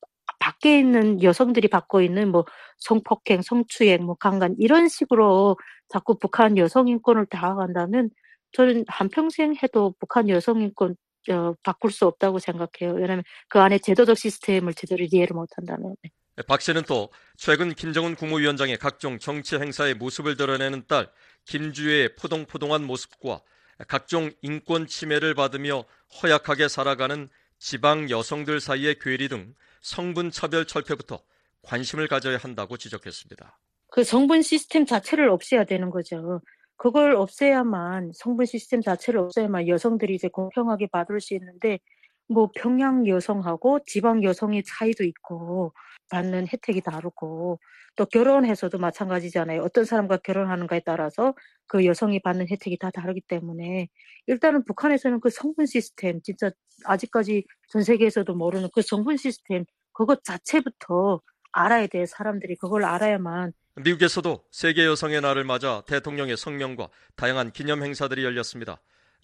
[0.64, 2.46] 밖에 있는 여성들이 받고 있는 뭐
[2.78, 8.08] 성폭행, 성추행, 뭐 강간 이런 식으로 자꾸 북한 여성 인권을 다가간다면
[8.52, 10.96] 저는 한평생 해도 북한 여성 인권
[11.30, 12.96] 어, 바꿀 수 없다고 생각해요.
[12.96, 15.96] 왜냐하면 그 안에 제도적 시스템을 제대로 이해를 못한다면.
[16.02, 16.10] 네.
[16.48, 21.08] 박 씨는 또 최근 김정은 국무위원장의 각종 정치 행사의 모습을 드러내는 딸
[21.44, 23.40] 김주혜의 포동포동한 모습과
[23.86, 25.84] 각종 인권 침해를 받으며
[26.22, 31.22] 허약하게 살아가는 지방 여성들 사이의 괴리 등 성분 차별 철폐부터
[31.62, 33.58] 관심을 가져야 한다고 지적했습니다.
[33.88, 36.40] 그 성분 시스템 자체를 없애야 되는 거죠.
[36.76, 41.78] 그걸 없애야만 성분 시스템 자체를 없애야만 여성들이 이제 공평하게 받을 수 있는데
[42.28, 45.72] 뭐 평양 여성하고 지방 여성의 차이도 있고
[46.10, 47.58] 받는 혜택이 다르고
[47.96, 49.62] 또 결혼해서도 마찬가지잖아요.
[49.62, 51.34] 어떤 사람과 결혼하는가에 따라서
[51.66, 53.88] 그 여성이 받는 혜택이 다 다르기 때문에
[54.26, 56.50] 일단은 북한에서는 그 성분 시스템 진짜
[56.84, 61.20] 아직까지 전 세계에서도 모르는 그 성분 시스템 그것 자체부터
[61.52, 68.24] 알아야 돼 사람들이 그걸 알아야만 미국에서도 세계 여성의 날을 맞아 대통령의 성명과 다양한 기념 행사들이
[68.24, 68.80] 열렸습니다.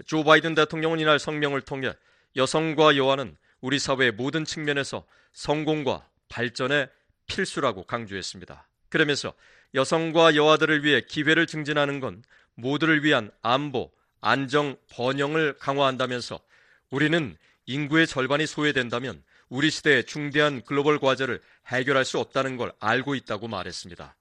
[0.07, 1.93] 조 바이든 대통령은 이날 성명을 통해
[2.37, 6.89] 여성과 여아는 우리 사회의 모든 측면에서 성공과 발전의
[7.27, 8.67] 필수라고 강조했습니다.
[8.89, 9.33] 그러면서
[9.75, 12.23] 여성과 여아들을 위해 기회를 증진하는 건
[12.55, 13.91] 모두를 위한 안보,
[14.21, 16.41] 안정, 번영을 강화한다면서
[16.91, 23.49] 우리는 인구의 절반이 소외된다면 우리 시대의 중대한 글로벌 과제를 해결할 수 없다는 걸 알고 있다고
[23.49, 24.17] 말했습니다.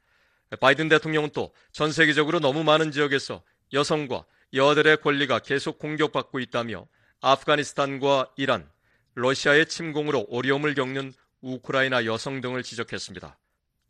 [0.59, 3.43] 바이든 대통령은 또 전 세계적으로 너무 많은 지역에서
[3.73, 6.87] 여성과 여아들의 권리가 계속 공격받고 있다며
[7.21, 8.69] 아프가니스탄과 이란,
[9.15, 13.37] 러시아의 침공으로 어려움을 겪는 우크라이나 여성 등을 지적했습니다.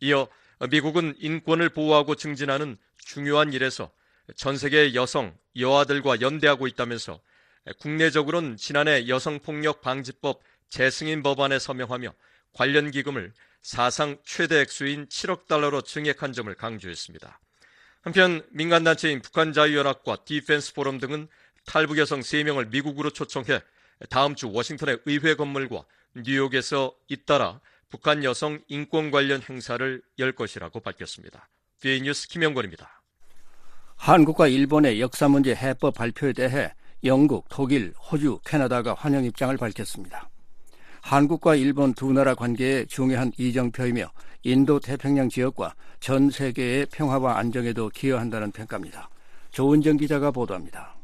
[0.02, 0.28] 이어
[0.70, 3.92] 미국은 인권을 보호하고 증진하는 중요한 일에서
[4.36, 7.20] 전 세계 여성, 여아들과 연대하고 있다면서
[7.80, 12.14] 국내적으로는 지난해 여성폭력 방지법 재승인 법안에 서명하며
[12.54, 17.40] 관련 기금을 사상 최대 액수인 7억 달러로 증액한 점을 강조했습니다.
[18.02, 21.28] 한편 민간단체인 북한자유연합과 디펜스 포럼 등은
[21.66, 23.62] 탈북 여성 3명을 미국으로 초청해
[24.10, 25.84] 다음 주 워싱턴의 의회 건물과
[26.16, 31.50] 뉴욕에서 잇따라 북한 여성 인권 관련 행사를 열 것이라고 밝혔습니다.
[31.82, 33.02] 뒤에 뉴스 김영권입니다.
[33.96, 40.30] 한국과 일본의 역사 문제 해법 발표에 대해 영국, 독일, 호주, 캐나다가 환영 입장을 밝혔습니다.
[41.02, 44.12] 한국과 일본 두 나라 관계의 중요한 이정표이며
[44.44, 49.10] 인도 태평양 지역과 전 세계의 평화와 안정에도 기여한다는 평가입니다.
[49.52, 50.99] 조은정 기자가 보도합니다.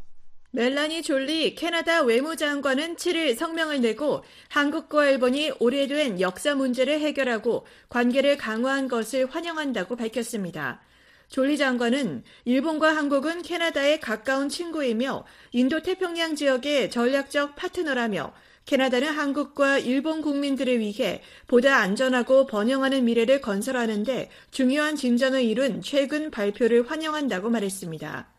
[0.56, 8.88] 멜라니 졸리 캐나다 외무장관은 7일 성명을 내고 한국과 일본이 오래된 역사 문제를 해결하고 관계를 강화한
[8.88, 10.80] 것을 환영한다고 밝혔습니다.
[11.28, 18.32] 졸리 장관은 일본과 한국은 캐나다의 가까운 친구이며 인도 태평양 지역의 전략적 파트너라며
[18.64, 26.90] 캐나다는 한국과 일본 국민들을 위해 보다 안전하고 번영하는 미래를 건설하는데 중요한 진전을 이룬 최근 발표를
[26.90, 28.35] 환영한다고 말했습니다.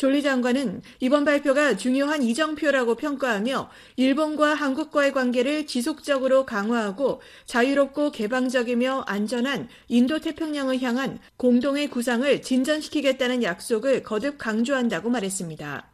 [0.00, 9.68] 졸리 장관은 이번 발표가 중요한 이정표라고 평가하며 일본과 한국과의 관계를 지속적으로 강화하고 자유롭고 개방적이며 안전한
[9.88, 15.86] 인도 태평양을 향한 공동의 구상을 진전시키겠다는 약속을 거듭 강조한다고 말했습니다.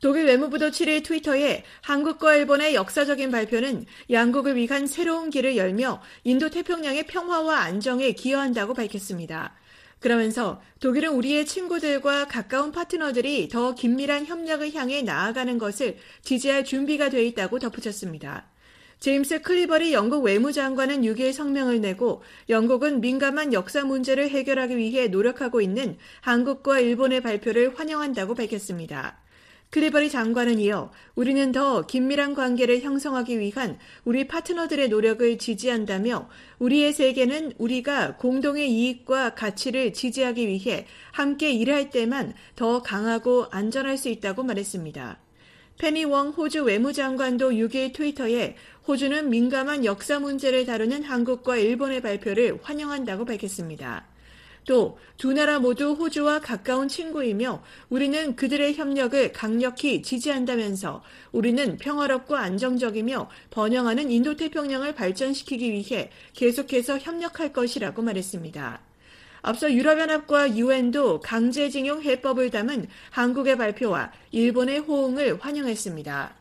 [0.00, 7.08] 독일 외무부도 7일 트위터에 한국과 일본의 역사적인 발표는 양국을 위한 새로운 길을 열며 인도 태평양의
[7.08, 9.54] 평화와 안정에 기여한다고 밝혔습니다.
[10.00, 17.24] 그러면서 독일은 우리의 친구들과 가까운 파트너들이 더 긴밀한 협력을 향해 나아가는 것을 지지할 준비가 돼
[17.26, 18.46] 있다고 덧붙였습니다.
[18.98, 25.96] 제임스 클리버리 영국 외무장관은 6일 성명을 내고 영국은 민감한 역사 문제를 해결하기 위해 노력하고 있는
[26.20, 29.19] 한국과 일본의 발표를 환영한다고 밝혔습니다.
[29.70, 36.28] 클리버리 장관은 이어 우리는 더 긴밀한 관계를 형성하기 위한 우리 파트너들의 노력을 지지한다며
[36.58, 44.08] 우리의 세계는 우리가 공동의 이익과 가치를 지지하기 위해 함께 일할 때만 더 강하고 안전할 수
[44.08, 45.20] 있다고 말했습니다.
[45.78, 48.56] 페니 웡 호주 외무장관도 6일 트위터에
[48.88, 54.09] 호주는 민감한 역사 문제를 다루는 한국과 일본의 발표를 환영한다고 밝혔습니다.
[54.70, 63.28] 또 두 나라 모두 호주와 가까운 친구이며 우리는 그들의 협력을 강력히 지지한다면서 우리는 평화롭고 안정적이며
[63.50, 68.80] 번영하는 인도태평양을 발전시키기 위해 계속해서 협력할 것이라고 말했습니다.
[69.42, 76.39] 앞서 유럽연합과 유엔도 강제징용 해법을 담은 한국의 발표와 일본의 호응을 환영했습니다.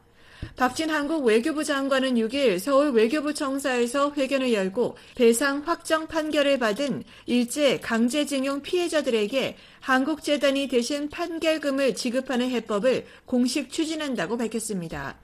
[0.60, 7.80] 박진 한국 외교부 장관은 6일 서울 외교부 청사에서 회견을 열고 배상 확정 판결을 받은 일제
[7.80, 15.18] 강제징용 피해자들에게 한국재단이 대신 판결금을 지급하는 해법을 공식 추진한다고 밝혔습니다.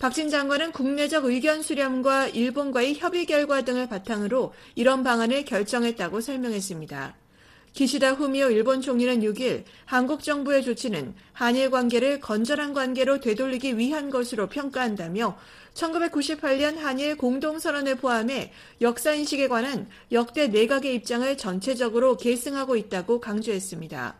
[0.00, 7.21] 박진 장관은 국내적 의견 수렴과 일본과의 협의 결과 등을 바탕으로 이런 방안을 결정했다고 설명했습니다.
[7.72, 14.48] 기시다 후미오 일본 총리는 6일 한국 정부의 조치는 한일 관계를 건전한 관계로 되돌리기 위한 것으로
[14.48, 15.38] 평가한다며
[15.72, 18.52] 1998년 한일 공동선언을 포함해
[18.82, 24.16] 역사인식에 관한 역대 내각의 입장을 전체적으로 계승하고 있다고 강조했습니다.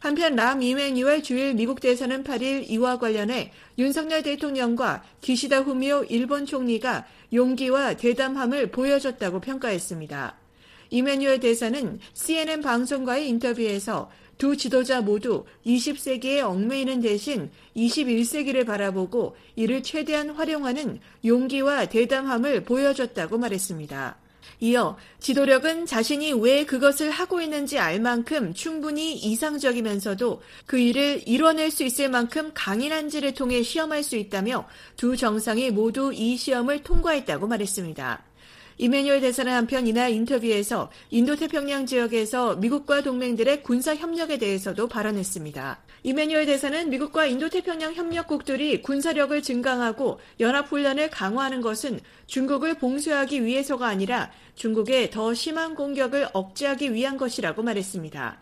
[0.00, 7.04] 한편 람 이메뉴얼 주일 미국 대사는 8일 이와 관련해 윤석열 대통령과 기시다 후미오 일본 총리가
[7.34, 10.47] 용기와 대담함을 보여줬다고 평가했습니다.
[10.90, 20.30] 이메뉴얼 대사는 CNN 방송과의 인터뷰에서 두 지도자 모두 20세기에 얽매이는 대신 21세기를 바라보고 이를 최대한
[20.30, 24.16] 활용하는 용기와 대담함을 보여줬다고 말했습니다.
[24.60, 31.84] 이어 지도력은 자신이 왜 그것을 하고 있는지 알 만큼 충분히 이상적이면서도 그 일을 이뤄낼 수
[31.84, 34.66] 있을 만큼 강인한지를 통해 시험할 수 있다며
[34.96, 38.27] 두 정상이 모두 이 시험을 통과했다고 말했습니다.
[38.80, 45.80] 이메뉴얼 대사는 한편 이날 인터뷰에서 인도태평양 지역에서 미국과 동맹들의 군사 협력에 대해서도 발언했습니다.
[46.04, 55.10] 이메뉴얼 대사는 미국과 인도태평양 협력국들이 군사력을 증강하고 연합훈련을 강화하는 것은 중국을 봉쇄하기 위해서가 아니라 중국의
[55.10, 58.38] 더 심한 공격을 억제하기 위한 것이라고 말했습니다.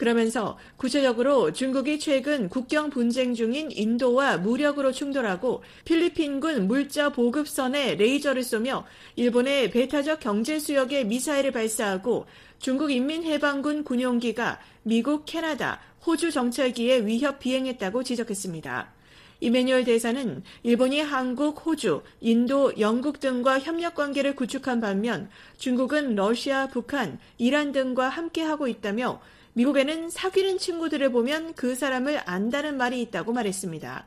[0.00, 8.86] 그러면서 구체적으로 중국이 최근 국경 분쟁 중인 인도와 무력으로 충돌하고 필리핀군 물자 보급선에 레이저를 쏘며
[9.16, 12.24] 일본의 배타적 경제 수역에 미사일을 발사하고
[12.58, 18.94] 중국 인민해방군 군용기가 미국, 캐나다, 호주 정찰기에 위협 비행했다고 지적했습니다.
[19.40, 25.28] 이메뉴얼 대사는 일본이 한국, 호주, 인도, 영국 등과 협력 관계를 구축한 반면
[25.58, 29.20] 중국은 러시아, 북한, 이란 등과 함께하고 있다며
[29.54, 34.06] 미국에는 사귀는 친구들을 보면 그 사람을 안다는 말이 있다고 말했습니다.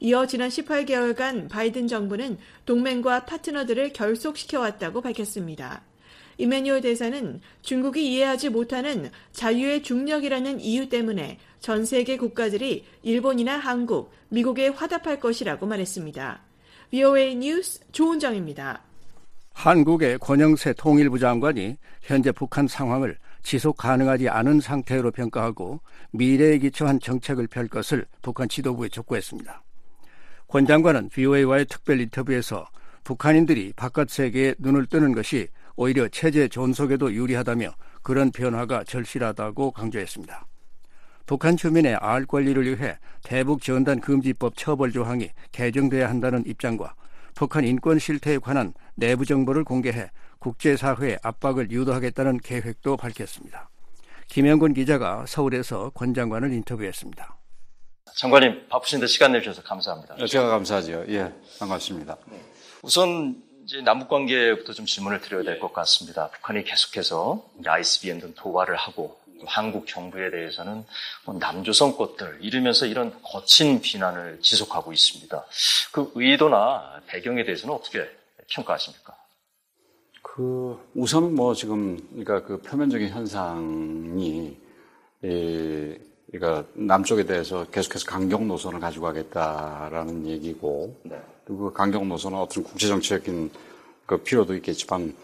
[0.00, 5.82] 이어 지난 18개월간 바이든 정부는 동맹과 파트너들을 결속시켜왔다고 밝혔습니다.
[6.38, 14.68] 이메뉴얼 대사는 중국이 이해하지 못하는 자유의 중력이라는 이유 때문에 전 세계 국가들이 일본이나 한국, 미국에
[14.68, 16.40] 화답할 것이라고 말했습니다.
[16.90, 18.82] VOA 뉴스 조은정입니다.
[19.52, 25.80] 한국의 권영세 통일부 장관이 현재 북한 상황을 지속 가능하지 않은 상태로 평가하고
[26.12, 29.62] 미래에 기초한 정책을 펼 것을 북한 지도부에 촉구했습니다.
[30.48, 32.66] 권 장관은 VOA와의 특별 인터뷰에서
[33.04, 40.46] 북한인들이 바깥 세계에 눈을 뜨는 것이 오히려 체제 존속에도 유리하다며 그런 변화가 절실하다고 강조했습니다.
[41.26, 46.94] 북한 주민의 알 권리를 위해 대북 전단 금지법 처벌 조항이 개정돼야 한다는 입장과
[47.34, 53.68] 북한 인권 실태에 관한 내부 정보를 공개해 국제사회의 압박을 유도하겠다는 계획도 밝혔습니다.
[54.28, 57.36] 김영곤 기자가 서울에서 권 장관을 인터뷰했습니다.
[58.16, 60.16] 장관님 바쁘신데 시간 내주셔서 감사합니다.
[60.16, 61.04] 네, 제가 감사하죠.
[61.08, 62.16] 예, 반갑습니다.
[62.82, 66.28] 우선 이제 남북 관계부터 좀 질문을 드려야 될 것 같습니다.
[66.30, 70.84] 북한이 계속해서 ICBM 등 도발을 하고 한국 정부에 대해서는
[71.24, 75.44] 뭐 남조선 것들 이러면서 이런 거친 비난을 지속하고 있습니다.
[75.92, 78.08] 그 의도나 배경에 대해서는 어떻게
[78.48, 79.16] 평가하십니까?
[80.22, 84.56] 그 우선 뭐 지금 그러니까 그 표면적인 현상이
[85.24, 85.98] 에,
[86.30, 91.20] 그러니까 남쪽에 대해서 계속해서 강경 노선을 가지고 가겠다라는 얘기고 네.
[91.44, 93.50] 그리고 그 강경 노선은 어떤 국제 정치적인
[94.06, 95.14] 그 필요도 있겠지만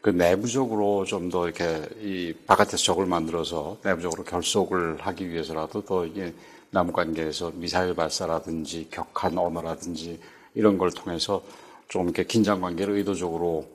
[0.00, 6.32] 그 내부적으로 좀 더 이렇게 이 바깥에서 적을 만들어서 내부적으로 결속을 하기 위해서라도 더 이게
[6.70, 10.20] 남북 관계에서 미사일 발사라든지 격한 언어라든지
[10.54, 11.42] 이런 걸 통해서
[11.88, 13.66] 좀 이렇게 긴장 관계를 의도적으로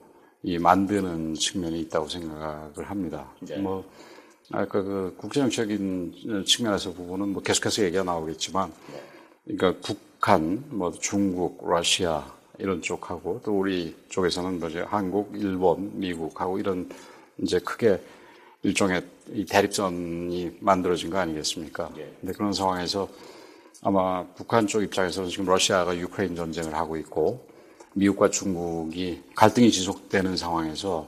[0.44, 3.32] 이 만드는 측면이 있다고 생각을 합니다.
[3.40, 3.58] 네.
[3.58, 3.84] 뭐
[4.52, 8.72] 아까 그 국제정치적인 측면에서 부분은 뭐 계속해서 얘기가 나오겠지만,
[9.46, 12.26] 그러니까 북한, 뭐 중국, 러시아
[12.60, 16.90] 이런 쪽하고 또 우리 쪽에서는 뭐죠 한국, 일본, 미국하고 이런
[17.40, 18.00] 이제 크게
[18.62, 21.92] 일종의 이 대립선이 만들어진 거 아니겠습니까?
[21.96, 22.12] 네.
[22.22, 23.08] 근데 그런 상황에서
[23.82, 27.46] 아마 북한 쪽 입장에서는 지금 러시아가 유크레인 전쟁을 하고 있고
[27.94, 31.08] 미국과 중국이 갈등이 지속되는 상황에서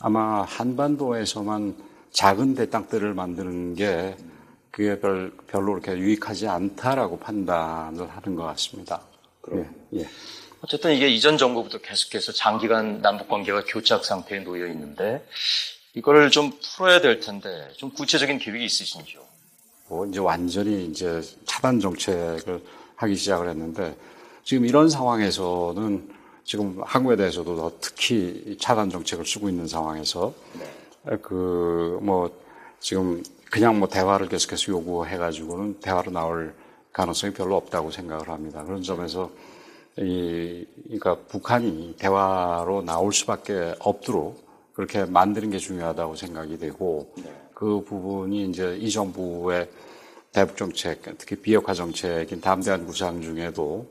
[0.00, 1.76] 아마 한반도에서만
[2.10, 4.16] 작은 대땅들을 만드는 게
[4.70, 9.02] 그게 별, 별로 그렇게 유익하지 않다라고 판단을 하는 것 같습니다.
[9.40, 9.66] 그럼.
[9.92, 10.08] 예, 예.
[10.62, 15.26] 어쨌든 이게 이전 정부부터 계속해서 장기간 남북 관계가 교착 상태에 놓여 있는데
[15.94, 19.20] 이걸 좀 풀어야 될 텐데 좀 구체적인 계획이 있으신지요?
[19.88, 22.62] 뭐 이제 완전히 이제 차단 정책을
[22.94, 23.96] 하기 시작을 했는데
[24.44, 26.10] 지금 이런 상황에서는
[26.44, 31.16] 지금 한국에 대해서도 더 특히 차단 정책을 쓰고 있는 상황에서 네.
[31.16, 32.30] 그뭐
[32.78, 36.54] 지금 그냥 뭐 대화를 계속해서 요구해가지고는 대화로 나올
[36.92, 38.64] 가능성이 별로 없다고 생각을 합니다.
[38.64, 39.30] 그런 점에서
[39.98, 47.12] 이, 그러니까 북한이 대화로 나올 수밖에 없도록 그렇게 만드는 게 중요하다고 생각이 되고
[47.52, 49.68] 그 부분이 이제 이 정부의
[50.32, 53.86] 대북 정책, 특히 비핵화 정책인 담대한 구상 중에도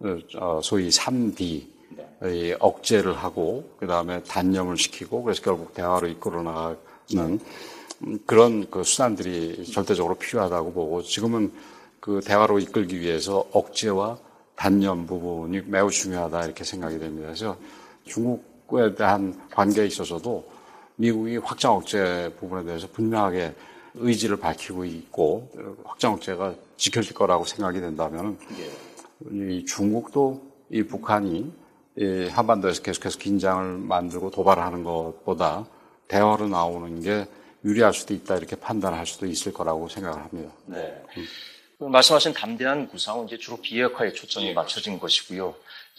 [0.00, 1.76] 어, 소위 3D
[2.24, 7.38] 이 억제를 하고 그 다음에 단념을 시키고 그래서 결국 대화로 이끌어 나가는
[8.26, 11.52] 그런 그 수단들이 절대적으로 필요하다고 보고 지금은
[12.00, 14.18] 그 대화로 이끌기 위해서 억제와
[14.56, 17.26] 단념 부분이 매우 중요하다 이렇게 생각이 됩니다.
[17.26, 17.56] 그래서
[18.04, 20.48] 중국에 대한 관계에 있어서도
[20.96, 23.54] 미국이 확장 억제 부분에 대해서 분명하게
[23.94, 25.50] 의지를 밝히고 있고
[25.84, 28.38] 확장 억제가 지켜질 거라고 생각이 된다면
[29.30, 31.52] 이 중국도 이 북한이
[31.98, 35.66] 이 한반도에서 계속해서 긴장을 만들고 도발하는 것보다
[36.08, 37.26] 대화로 나오는 게
[37.64, 40.50] 유리할 수도 있다 이렇게 판단할 수도 있을 거라고 생각을 합니다.
[40.66, 41.02] 네.
[41.78, 45.54] 말씀하신 담대한 구상은 이제 주로 비핵화에 초점이 맞춰진 것이고요.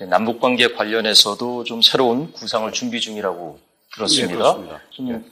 [0.09, 3.59] 남북 관계 관련해서도 좀 새로운 구상을 준비 중이라고
[3.93, 4.33] 들었습니다.
[4.33, 4.81] 네, 그렇습니다.
[4.89, 5.23] 좀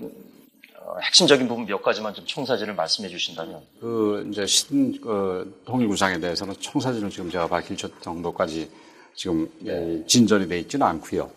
[0.80, 3.62] 어, 핵심적인 부분 몇 가지만 좀 청사진을 말씀해 주신다면.
[3.80, 8.70] 그 이제 신 그, 통일 구상에 대해서는 청사진을 지금 제가 밝힐 정도까지
[9.16, 11.32] 지금 예, 진전이 돼 있지는 않고요.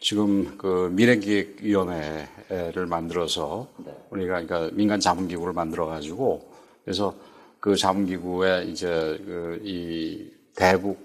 [0.00, 3.66] 지금 그 미래기획위원회를 만들어서
[4.10, 6.52] 우리가 그러니까 민간 자문기구를 만들어 가지고
[6.84, 7.14] 그래서
[7.66, 8.86] 그 자문기구에 이제
[9.26, 11.00] 그 이 대북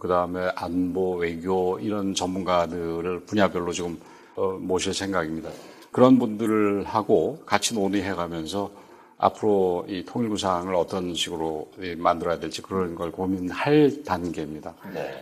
[0.00, 4.00] 그다음에 안보 외교 이런 전문가들을 분야별로 지금
[4.34, 5.50] 어, 모실 생각입니다.
[5.92, 8.70] 그런 분들하고 같이 논의해 가면서
[9.18, 14.74] 앞으로 이 통일구상을 어떤 식으로 만들어야 될지 그런 걸 고민할 단계입니다.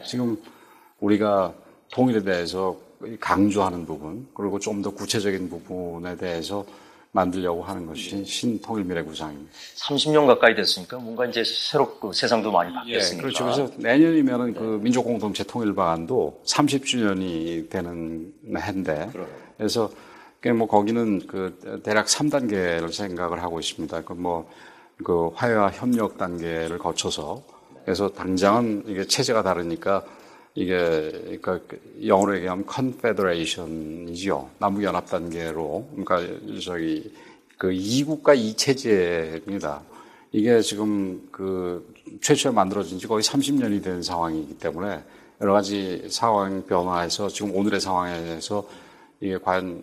[0.07, 0.41] 지금
[1.01, 1.53] 우리가
[1.93, 2.77] 통일에 대해서
[3.19, 6.65] 강조하는 부분 그리고 좀 더 구체적인 부분에 대해서
[7.15, 9.51] 만들려고 하는 것이 신통일 미래 구상입니다.
[9.77, 13.23] 30년 가까이 됐으니까 뭔가 이제 새롭고 세상도 많이 예, 바뀌었으니까.
[13.23, 13.45] 그렇죠.
[13.45, 19.11] 그래서 내년이면은 그 민족 공동체 통일 방안도 30주년이 되는 해인데
[19.57, 19.91] 그래서
[20.41, 24.03] 그뭐 거기는 그 대략 3단계를 생각을 하고 있습니다.
[24.03, 24.45] 그 뭐
[25.03, 27.43] 그 화해와 협력 단계를 거쳐서
[27.85, 30.05] 그래서 당장은 이게 체제가 다르니까
[30.55, 31.61] 이게 그러니까
[32.05, 34.51] 영어로 얘기하면 컨페더레이션이죠.
[34.59, 36.21] 남북 연합 단계로 그러니까
[36.63, 37.13] 저기
[37.59, 39.83] 그 이국가 이체제입니다.
[40.31, 45.03] 이게 지금 그 최초에 만들어진 지 거의 30년이 된 상황이기 때문에
[45.41, 48.69] 여러 가지 상황 변화해서 지금 오늘의 상황에서
[49.21, 49.83] 이게 과연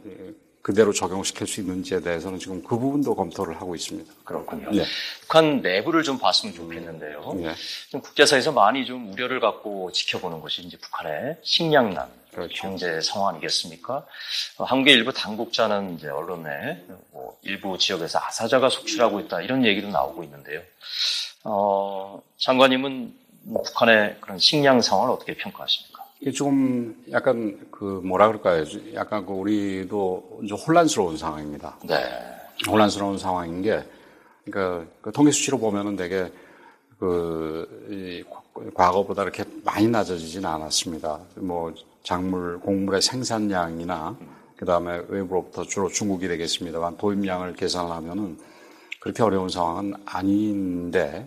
[0.62, 4.14] 그대로 적용시킬 수 있는지에 대해서는 지금 그 부분도 검토를 하고 있습니다.
[4.24, 4.72] 그렇군요.
[4.72, 4.84] 네.
[5.22, 7.34] 북한 내부를 좀 봤으면 좋겠는데요.
[7.38, 7.53] 네.
[7.89, 12.53] 좀 국제사에서 많이 좀 우려를 갖고 지켜보는 것이 이제 북한의 식량난, 그렇죠.
[12.53, 14.05] 경제 상황 아니겠습니까?
[14.57, 20.24] 어, 한국의 일부 당국자는 이제 언론에 뭐 일부 지역에서 아사자가 속출하고 있다 이런 얘기도 나오고
[20.24, 20.62] 있는데요.
[21.43, 25.91] 어, 장관님은 뭐 북한의 그런 식량 상황을 어떻게 평가하십니까?
[26.22, 28.64] 이게 조금 약간 그 뭐라 그럴까요?
[28.94, 31.80] 약간 그 우리도 좀 혼란스러운 상황입니다.
[31.88, 31.96] 네.
[32.70, 33.84] 혼란스러운 상황인 게,
[34.46, 36.32] 그러니까 그 통계 수치로 보면은 되게
[37.00, 38.24] 그, 이
[38.76, 41.20] 과거보다 이렇게 많이 낮아지지는 않았습니다.
[41.38, 44.16] 뭐 작물, 곡물의 생산량이나
[44.56, 48.38] 그 다음에 외부로부터 주로 중국이 되겠습니다만 도입량을 계산하면은
[49.00, 51.26] 그렇게 어려운 상황은 아닌데,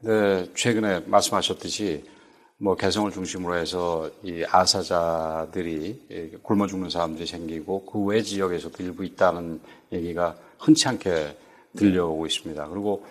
[0.00, 2.15] 네, 최근에 말씀하셨듯이
[2.58, 9.60] 뭐 개성을 중심으로 해서 이 아사자들이 굶어 죽는 사람들이 생기고 그 외 지역에서도 일부 있다는
[9.92, 11.36] 얘기가 흔치 않게
[11.76, 12.68] 들려오고 있습니다.
[12.68, 13.04] 그리고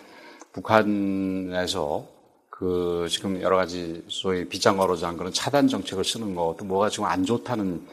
[0.52, 2.04] 북한에서
[2.50, 7.86] 그 지금 여러 가지 소위 빗장거로장 그런 차단 정책을 쓰는 것도 뭐가 지금 안 좋다는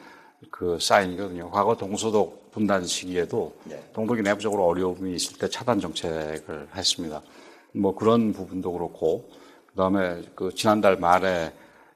[0.49, 1.51] 그 사인이거든요.
[1.51, 3.53] 과거 동서독 분단 시기에도
[3.93, 7.21] 동독이 내부적으로 어려움이 있을 때 차단 정책을 했습니다.
[7.73, 9.29] 뭐 그런 부분도 그렇고
[9.73, 11.51] 그 다음에 그 지난달 말에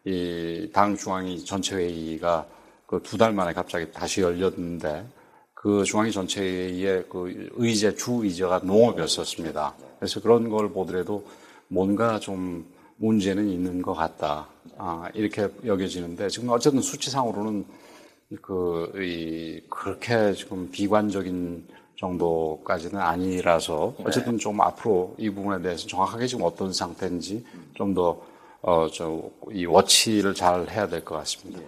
[0.06, 2.46] 이 당 중앙위 전체 회의가
[2.88, 5.06] 그 두 달 만에 갑자기 다시 열렸는데
[5.54, 9.74] 그 중앙위 전체 회의의 그 의제 주 의제가 농업이었었습니다.
[10.00, 11.26] 그래서 그런 걸 보더라도
[11.68, 12.66] 뭔가 좀
[12.98, 14.48] 문제는 있는 것 같다.
[14.78, 17.66] 아, 이렇게 여겨지는데 지금 어쨌든 수치상으로는
[18.42, 21.68] 그, 이, 그렇게 지금 비관적인
[22.00, 27.44] 정도까지는 아니라서 어쨌든 좀 앞으로 이 부분에 대해서 정확하게 지금 어떤 상태인지
[27.74, 28.22] 좀 더,
[28.62, 29.22] 어, 저,
[29.52, 31.60] 이 워치를 잘 해야 될 것 같습니다.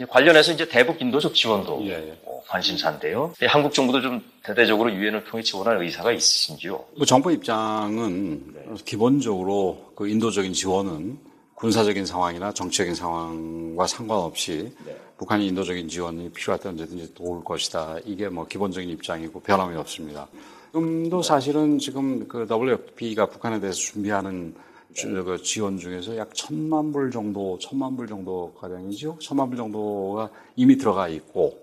[0.00, 1.84] 이 관련해서 이제 대북 인도적 지원도
[2.24, 3.32] 어, 관심사인데요.
[3.42, 6.84] 이 한국 정부도 좀 대대적으로 유엔을 통해 지원할 의사가 있으신지요?
[6.98, 11.18] 그 정부 입장은 기본적으로 그 인도적인 지원은
[11.60, 14.72] 군사적인 상황이나 정치적인 상황과 상관없이
[15.18, 17.98] 북한이 인도적인 지원이 필요할 때 언제든지 도울 것이다.
[18.06, 20.26] 이게 뭐 기본적인 입장이고 변함이 없습니다.
[20.72, 24.54] 지금도 사실은 지금 그 WFP가 북한에 대해서 준비하는
[24.94, 29.18] 주- 그 지원 중에서 약 천만 불 정도, 천만 불 정도 가량이죠.
[29.20, 31.58] 천만 불 정도가 이미 들어가 있고,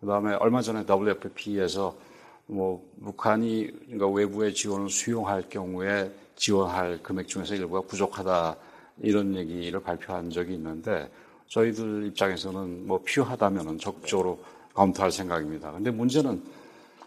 [0.00, 1.94] 그 다음에 얼마 전에 WFP에서
[2.46, 8.56] 뭐 북한이 그러니까 외부의 지원을 수용할 경우에 지원할 금액 중에서 일부가 부족하다
[9.02, 11.10] 이런 얘기를 발표한 적이 있는데
[11.48, 14.42] 저희들 입장에서는 뭐 필요하다면은 적극적으로
[14.74, 15.72] 검토할 생각입니다.
[15.72, 16.42] 근데 문제는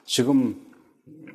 [0.05, 0.55] 지금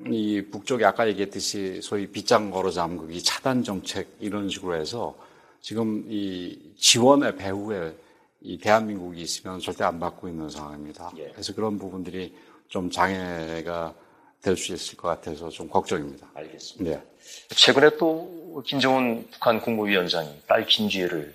[0.09, 5.17] 이 북쪽이 아까 얘기했듯이 소위 빗장 걸어 잠그기 차단 정책 이런 식으로 해서
[5.61, 7.95] 지금 이 지원의 배후에
[8.43, 11.11] 이 대한민국이 있으면 절대 안 받고 있는 상황입니다.
[11.33, 12.35] 그래서 그런 부분들이
[12.69, 13.95] 좀 장애가
[14.43, 16.29] 될 수 있을 것 같아서 좀 걱정입니다.
[16.35, 16.99] 알겠습니다.
[16.99, 17.03] 네.
[17.49, 21.35] 최근에 또 김정은 북한 국무위원장이 딸 김주혜를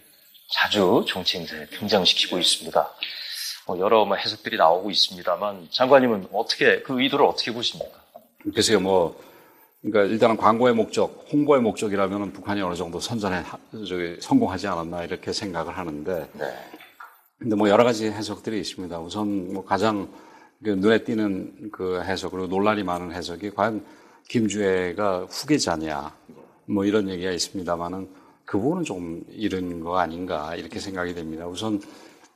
[0.54, 2.90] 자주 정치 행사에 등장시키고 있습니다.
[3.68, 7.92] 뭐 여러 뭐 해석들이 나오고 있습니다만 장관님은 어떻게 그 의도를 어떻게 보십니까?
[8.54, 9.22] 글쎄요, 뭐,
[9.82, 13.58] 그러니까 일단은 광고의 목적, 홍보의 목적이라면 북한이 어느 정도 선전에 하-
[13.88, 16.28] 저기 성공하지 않았나 이렇게 생각을 하는데,
[17.38, 19.00] 근데 뭐 여러 가지 해석들이 있습니다.
[19.00, 20.12] 우선 뭐 가장
[20.64, 23.86] 그 눈에 띄는 그 해석, 그리고 논란이 많은 해석이 과연
[24.28, 26.14] 김주애가 후계자냐,
[26.72, 28.08] 뭐 이런 얘기가 있습니다만은
[28.46, 31.48] 그 부분은 조금 이른 거 아닌가 이렇게 생각이 됩니다.
[31.48, 31.82] 우선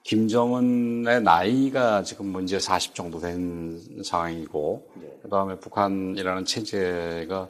[0.04, 4.88] 김정은의 나이가 지금 뭐 이제 40 정도 된 상황이고,
[5.24, 7.50] 그 다음에 북한이라는 체제가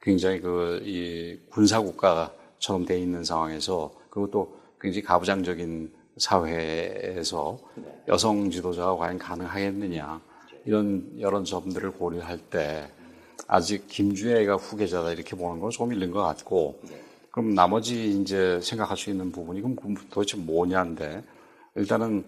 [0.00, 7.58] 굉장히 그, 이 군사 국가처럼 돼 있는 상황에서, 그리고 또 굉장히 가부장적인 사회에서
[8.08, 10.22] 여성 지도자가 과연 가능하겠느냐,
[10.64, 12.90] 이런 여러 점들을 고려할 때,
[13.52, 16.80] 아직 김주애가 후계자다 이렇게 보는 건 조금 잃는 것 같고,
[17.30, 21.22] 그럼 나머지 이제 생각할 수 있는 부분이 그럼 도대체 뭐냐인데,
[21.74, 22.24] 일단은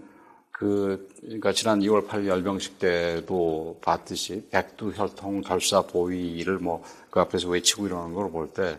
[0.51, 7.49] 그, 그러니까 지난 2월 8일 열병식 때도 봤듯이 백두 혈통 결사 보위를 뭐 그 앞에서
[7.51, 8.79] 외치고 이러는 걸 볼때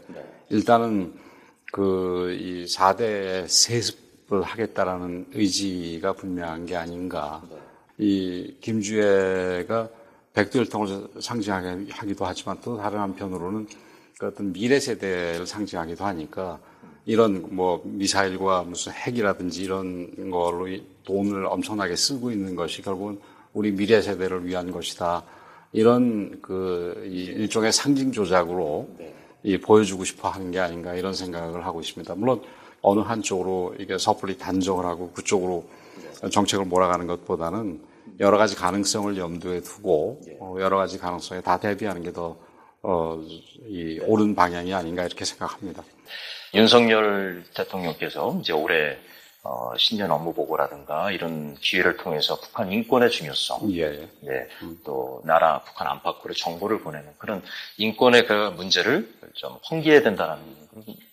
[0.49, 1.13] 일단은
[1.71, 7.41] 그 이 4대 세습을 하겠다라는 의지가 분명한 게 아닌가.
[7.97, 9.89] 이 김주애가
[10.33, 13.67] 백두혈통을 상징하기도 하지만 또 다른 한편으로는
[14.17, 16.59] 그 어떤 미래 세대를 상징하기도 하니까
[17.05, 23.19] 이런 뭐 미사일과 무슨 핵이라든지 이런 걸로 이 돈을 엄청나게 쓰고 있는 것이 결국은
[23.53, 25.23] 우리 미래 세대를 위한 것이다.
[25.71, 28.87] 이런 그이 일종의 상징 조작으로
[29.43, 32.15] 이 보여주고 싶어 하는 게 아닌가 이런 생각을 하고 있습니다.
[32.15, 32.41] 물론
[32.81, 35.65] 어느 한쪽으로 이게 섣불리 단정을 하고 그쪽으로
[36.31, 37.81] 정책을 몰아가는 것보다는
[38.19, 42.37] 여러 가지 가능성을 염두에 두고 어, 여러 가지 가능성에 다 대비하는 게더
[42.83, 43.21] 어,
[43.67, 45.83] 이 옳은 방향이 아닌가 이렇게 생각합니다.
[46.53, 48.97] 윤석열 대통령께서 이제 올해
[49.45, 54.07] 어, 신년 업무 보고라든가 이런 기회를 통해서 북한 인권의 중요성, 예.
[54.21, 54.47] 네,
[54.85, 57.41] 또 나라 북한 안팎으로 정보를 보내는 그런
[57.77, 60.41] 인권의 그 문제를 좀 환기해야 된다는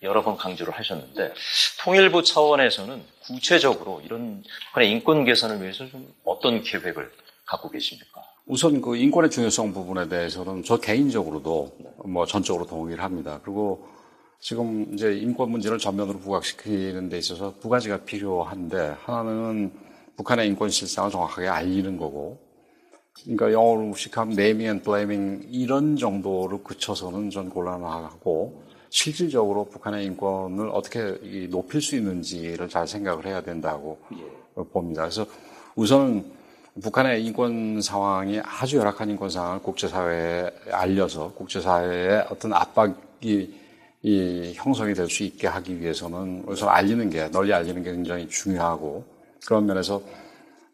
[0.03, 1.35] 여러 번 강조를 하셨는데
[1.83, 7.11] 통일부 차원에서는 구체적으로 이런 북한의 인권 개선을 위해서 좀 어떤 계획을
[7.47, 8.23] 갖고 계십니까?
[8.47, 13.41] 우선 그 인권의 중요성 부분에 대해서는 저 개인적으로도 뭐 전적으로 동의를 합니다.
[13.43, 13.89] 그리고
[14.41, 19.73] 지금 이제 인권 문제를 전면으로 부각시키는 데 있어서 두 가지가 필요한데 하나는
[20.17, 22.39] 북한의 인권 실상을 정확하게 알리는 거고
[23.23, 31.17] 그러니까 영어로 무식하면 naming and blaming 이런 정도로 그쳐서는 전 곤란하고 실질적으로 북한의 인권을 어떻게
[31.23, 33.99] 이 높일 수 있는지를 잘 생각을 해야 된다고
[34.73, 35.03] 봅니다.
[35.03, 35.25] 그래서
[35.77, 36.25] 우선은
[36.83, 43.61] 북한의 인권 상황이 아주 열악한 인권 상황을 국제사회에 알려서 국제사회에 어떤 압박이
[44.03, 49.05] 이 형성이 될 수 있게 하기 위해서는 우선 알리는 게 널리 알리는 게 굉장히 중요하고
[49.47, 50.01] 그런 면에서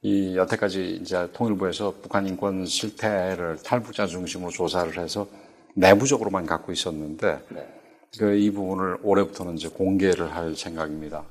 [0.02, 5.26] 이 여태까지 이제 통일부에서 북한 인권 실태를 탈북자 중심으로 조사를 해서
[5.74, 7.75] 내부적으로만 갖고 있었는데 그
[8.22, 11.24] 이 부분을 올해부터는 이제 공개를 할 생각입니다.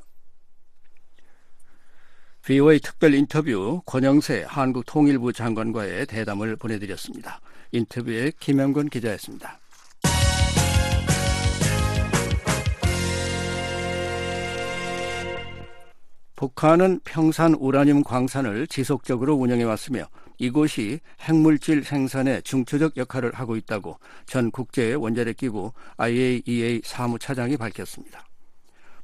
[2.43, 7.41] VOA 특별 인터뷰 권영세 한국 통일부 장관과의 대담을 보내드렸습니다.
[7.71, 9.59] 인터뷰에 김영건 기자였습니다.
[16.35, 20.05] 북한은 평산 우라늄 광산을 지속적으로 운영해 왔으며
[20.37, 28.25] 이곳이 핵물질 생산에 중추적 역할을 하고 있다고 전 국제 원자력 기구 IAEA 사무차장이 밝혔습니다.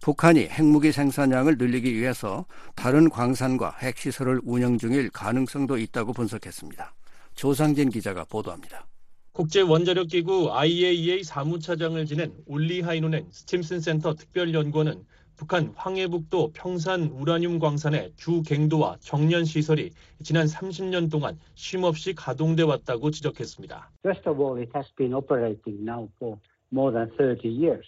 [0.01, 6.93] 북한이 핵무기 생산량을 늘리기 위해서 다른 광산과 핵시설을 운영 중일 가능성도 있다고 분석했습니다.
[7.35, 8.87] 조상진 기자가 보도합니다.
[9.31, 15.05] 국제 원자력 기구 IAEA 사무차장을 지낸 울리 하이누넨 스팀슨 센터 특별 연구원은
[15.41, 19.89] 북한 황해북도 평산 우라늄 광산의 주 갱도와 정년 시설이
[20.21, 23.89] 지난 30년 동안 쉼없이 가동돼 왔다고 지적했습니다.
[24.05, 26.37] First of all, it has been operating now for
[26.71, 27.87] more than 30 years.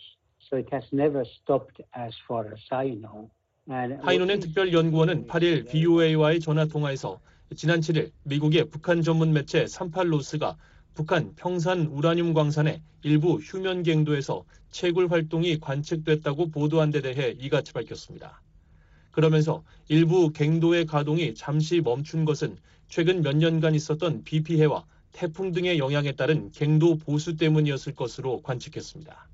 [4.02, 7.22] 하이노넨 특별연구원은 8일 BOA와의 전화 통화에서
[7.56, 10.56] 지난 7일 미국의 북한 전문 매체 38로스가
[10.94, 18.42] 북한 평산 우라늄 광산의 일부 휴면 갱도에서 채굴 활동이 관측됐다고 보도한 데 대해 이같이 밝혔습니다.
[19.10, 25.80] 그러면서 일부 갱도의 가동이 잠시 멈춘 것은 최근 몇 년간 있었던 비 피해와 태풍 등의
[25.80, 29.30] 영향에 따른 갱도 보수 때문이었을 것으로 관측했습니다.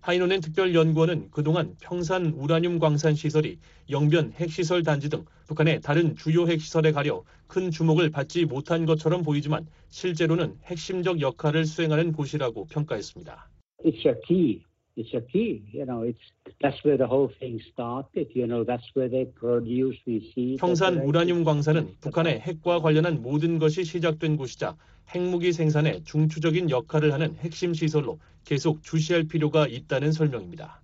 [0.00, 3.58] 하이노넨 특별연구원은 그동안 평산 우라늄 광산 시설이
[3.90, 9.66] 영변 핵시설 단지 등 북한의 다른 주요 핵시설에 가려 큰 주목을 받지 못한 것처럼 보이지만
[9.88, 13.48] 실제로는 핵심적 역할을 수행하는 곳이라고 평가했습니다.
[13.84, 14.62] It's a key.
[14.96, 15.62] It's a key.
[15.72, 16.20] You know, it's
[16.60, 18.28] that's where the whole thing started.
[18.34, 20.56] You know, that's where they produce we see.
[20.56, 24.76] 평산 우라늄 광산은 북한의 핵과 관련한 모든 것이 시작된 곳이자
[25.14, 30.82] 핵무기 생산에 중추적인 역할을 하는 핵심 시설로 계속 주시할 필요가 있다는 설명입니다.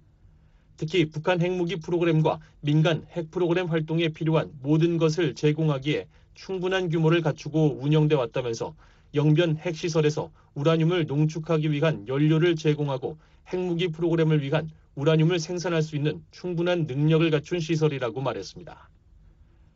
[0.77, 7.79] 특히 북한 핵무기 프로그램과 민간 핵 프로그램 활동에 필요한 모든 것을 제공하기에 충분한 규모를 갖추고
[7.81, 8.75] 운영돼 왔다면서
[9.15, 13.17] 영변 핵시설에서 우라늄을 농축하기 위한 연료를 제공하고
[13.53, 18.89] 핵무기 프로그램을 위한 우라늄을 생산할 수 있는 충분한 능력을 갖춘 시설이라고 말했습니다.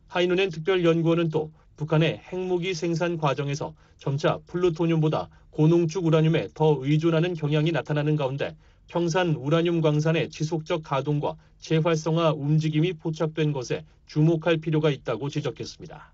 [0.08, 8.16] 하이누넨 특별연구원은 또 북한의 핵무기 생산 과정에서 점차 플루토늄보다 고농축 우라늄에 더 의존하는 경향이 나타나는
[8.16, 8.56] 가운데
[8.88, 16.12] 평산 우라늄 광산의 지속적 가동과 재활성화 움직임이 포착된 것에 주목할 필요가 있다고 지적했습니다.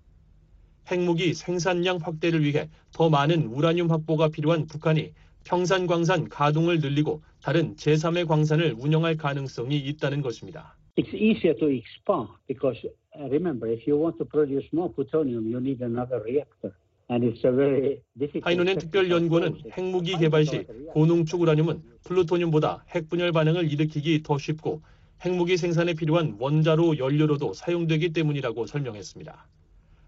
[0.91, 5.13] 핵무기 생산량 확대를 위해 더 많은 우라늄 확보가 필요한 북한이
[5.43, 10.75] 평산 광산 가동을 늘리고 다른 제3의 광산을 운영할 가능성이 있다는 것입니다.
[10.97, 12.79] It's easier to expand because
[13.15, 16.73] remember, if you want to produce more plutonium, you need another reactor.
[18.41, 24.81] 하이노넨 특별연구원은 핵무기 개발 시 고농축 우라늄은 플루토늄보다 핵분열 반응을 일으키기 더 쉽고
[25.23, 29.47] 핵무기 생산에 필요한 원자로 연료로도 사용되기 때문이라고 설명했습니다.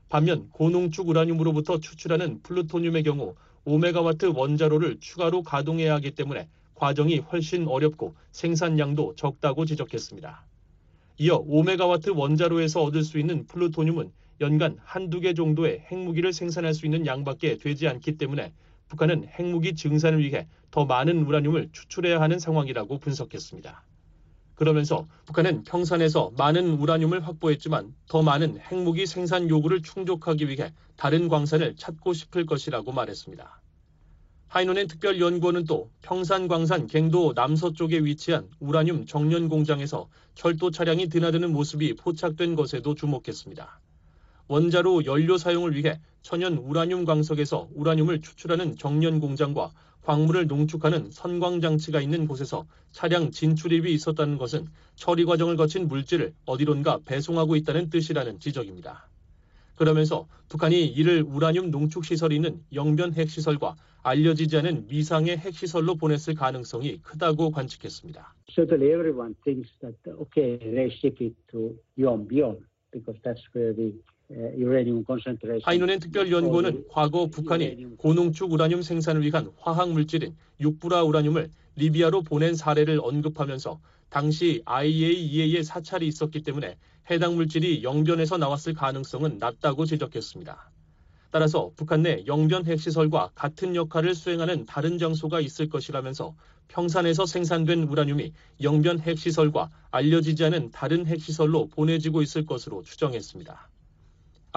[0.09, 3.35] 반면 고농축 우라늄으로부터 추출하는 플루토늄의 경우
[3.65, 10.45] 5메가와트 원자로를 추가로 가동해야 하기 때문에 과정이 훨씬 어렵고 생산량도 적다고 지적했습니다.
[11.17, 17.05] 이어 5메가와트 원자로에서 얻을 수 있는 플루토늄은 연간 한두 개 정도의 핵무기를 생산할 수 있는
[17.05, 18.53] 양밖에 되지 않기 때문에
[18.87, 23.83] 북한은 핵무기 증산을 위해 더 많은 우라늄을 추출해야 하는 상황이라고 분석했습니다.
[24.57, 31.75] 그러면서 북한은 평산에서 많은 우라늄을 확보했지만 더 많은 핵무기 생산 요구를 충족하기 위해 다른 광산을
[31.75, 33.61] 찾고 싶을 것이라고 말했습니다.
[34.47, 41.93] 하이노넨 특별연구원은 또 평산 광산 갱도 남서쪽에 위치한 우라늄 정년 공장에서 철도 차량이 드나드는 모습이
[41.95, 43.79] 포착된 것에도 주목했습니다.
[44.47, 49.71] 원자로 연료 사용을 위해 천연 우라늄 광석에서 우라늄을 추출하는 정년 공장과
[50.07, 56.99] 광물을 농축하는 선광 장치가 있는 곳에서 차량 진출입이 있었다는 것은 처리 과정을 거친 물질을 어디론가
[57.05, 59.09] 배송하고 있다는 뜻이라는 지적입니다.
[59.75, 66.99] 그러면서 북한이 이를 우라늄 농축 시설이 있는 영변 핵시설과 알려지지 않은 미상의 핵시설로 보냈을 가능성이
[67.01, 68.33] 크다고 관측했습니다.
[68.55, 68.93] Certainly
[74.29, 80.35] because that's where the 하이노넨 특별 연구원은 과거 북한이 고농축 우라늄 생산을 위한 화학 물질인
[80.59, 86.77] 육부라 우라늄을 리비아로 보낸 사례를 언급하면서 당시 IAEA의 사찰이 있었기 때문에
[87.09, 90.71] 해당 물질이 영변에서 나왔을 가능성은 낮다고 지적했습니다.
[91.29, 96.35] 따라서 북한 내 영변 핵시설과 같은 역할을 수행하는 다른 장소가 있을 것이라면서
[96.67, 103.69] 평산에서 생산된 우라늄이 영변 핵시설과 알려지지 않은 다른 핵시설로 보내지고 있을 것으로 추정했습니다.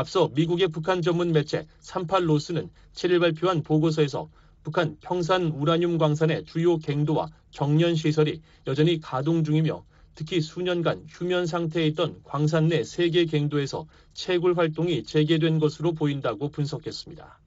[0.01, 4.31] 앞서 미국의 북한 전문 매체 38로스는 7일 발표한 보고서에서
[4.63, 9.85] 북한 평산 우라늄 광산의 주요 갱도와 정년 시설이 여전히 가동 중이며
[10.15, 17.39] 특히 수년간 휴면 상태에 있던 광산 내 3개 갱도에서 채굴 활동이 재개된 것으로 보인다고 분석했습니다.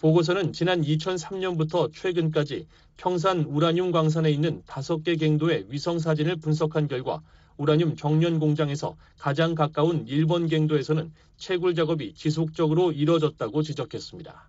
[0.00, 2.66] 보고서는 지난 2003년부터 최근까지
[2.98, 7.22] 평산 우라늄 광산에 있는 5개 갱도의 위성 사진을 분석한 결과
[7.60, 14.48] 우라늄 정년 공장에서 가장 가까운 일본 갱도에서는 채굴 작업이 지속적으로 이뤄졌다고 지적했습니다.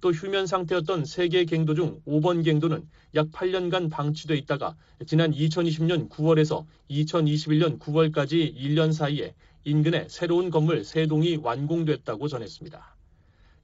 [0.00, 4.76] 또 휴면 상태였던 세계 갱도 중 5번 갱도는 약 8년간 방치돼 있다가
[5.06, 9.34] 지난 2020년 9월에서 2021년 9월까지 1년 사이에
[9.64, 12.96] 인근에 새로운 건물 3동이 완공됐다고 전했습니다.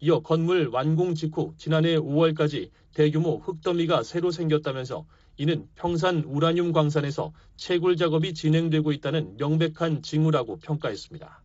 [0.00, 5.06] 이어 건물 완공 직후 지난해 5월까지 대규모 흙더미가 새로 생겼다면서
[5.36, 11.42] 이는 평산 우라늄 광산에서 채굴 작업이 진행되고 있다는 명백한 징후라고 평가했습니다.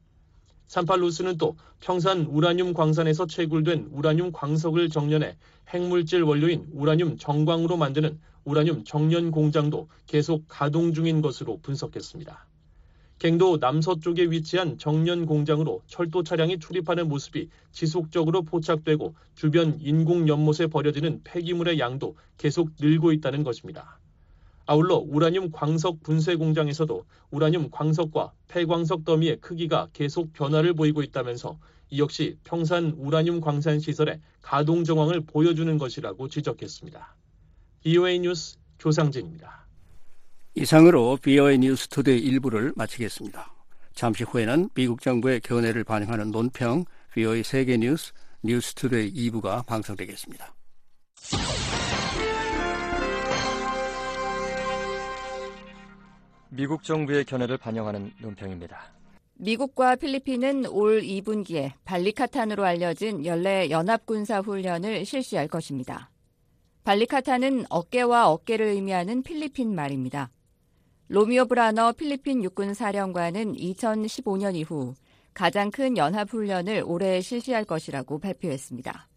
[0.68, 5.36] 산팔루스는 또 평산 우라늄 광산에서 채굴된 우라늄 광석을 정련해
[5.70, 12.49] 핵물질 원료인 우라늄 정광으로 만드는 우라늄 정년 공장도 계속 가동 중인 것으로 분석했습니다.
[13.20, 21.22] 갱도 남서쪽에 위치한 정년 공장으로 철도 차량이 출입하는 모습이 지속적으로 포착되고 주변 인공 연못에 버려지는
[21.26, 24.00] 폐기물의 양도 계속 늘고 있다는 것입니다.
[24.66, 31.60] 아울러 우라늄 광석 분쇄 공장에서도 우라늄 광석과 폐광석 더미의 크기가 계속 변화를 보이고 있다면서
[31.90, 37.16] 이 역시 평산 우라늄 광산 시설의 가동 정황을 보여주는 것이라고 지적했습니다.
[37.84, 39.59] VOA 뉴스 조상진입니다.
[40.56, 43.54] 이상으로 VOA 뉴스 투데이 1부를 마치겠습니다.
[43.94, 50.56] 잠시 후에는 미국 정부의 견해를 반영하는 논평 VOA 세계 뉴스 뉴스 투데이 2부가 방송되겠습니다.
[56.50, 58.94] 미국 정부의 견해를 반영하는 논평입니다.
[59.36, 66.10] 미국과 필리핀은 올 2분기에 발리카탄으로 알려진 연례 연합군사 훈련을 실시할 것입니다.
[66.84, 70.32] 발리카탄은 어깨와 어깨를 의미하는 필리핀 말입니다.
[71.12, 74.94] 로미오 브라너 필리핀 육군 사령관은 2015년 이후
[75.34, 79.10] 가장 큰 연합훈련을 올해 실시할 것이라고 발표했습니다.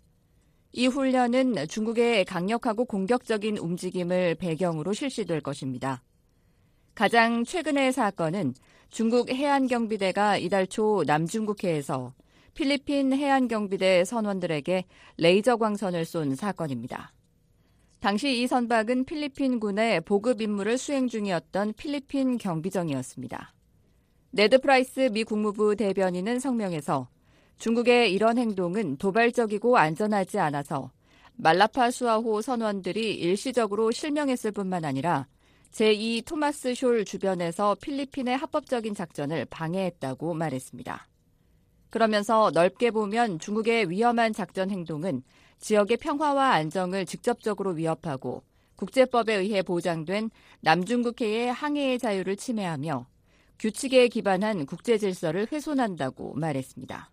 [0.72, 6.02] 이 훈련은 중국의 강력하고 공격적인 움직임을 배경으로 실시될 것입니다.
[6.94, 8.54] 가장 최근의 사건은
[8.88, 12.14] 중국 해안경비대가 이달 초 남중국해에서
[12.54, 14.86] 필리핀 해안경비대 선원들에게
[15.18, 17.11] 레이저 광선을 쏜 사건입니다.
[18.02, 23.54] 당시 이 선박은 필리핀군의 보급 임무를 수행 중이었던 필리핀 경비정이었습니다.
[24.32, 27.08] 네드 프라이스 미 국무부 대변인은 성명에서
[27.58, 30.90] 중국의 이런 행동은 도발적이고 안전하지 않아서
[31.36, 35.28] 말라파스쿠아호 선원들이 일시적으로 실명했을 뿐만 아니라
[35.70, 41.06] 제2 토마스 숄 주변에서 필리핀의 합법적인 작전을 방해했다고 말했습니다.
[41.88, 45.22] 그러면서 넓게 보면 중국의 위험한 작전 행동은
[45.62, 48.42] 지역의 평화와 안정을 직접적으로 위협하고
[48.74, 53.06] 국제법에 의해 보장된 남중국해의 항해의 자유를 침해하며
[53.60, 57.12] 규칙에 기반한 국제 질서를 훼손한다고 말했습니다.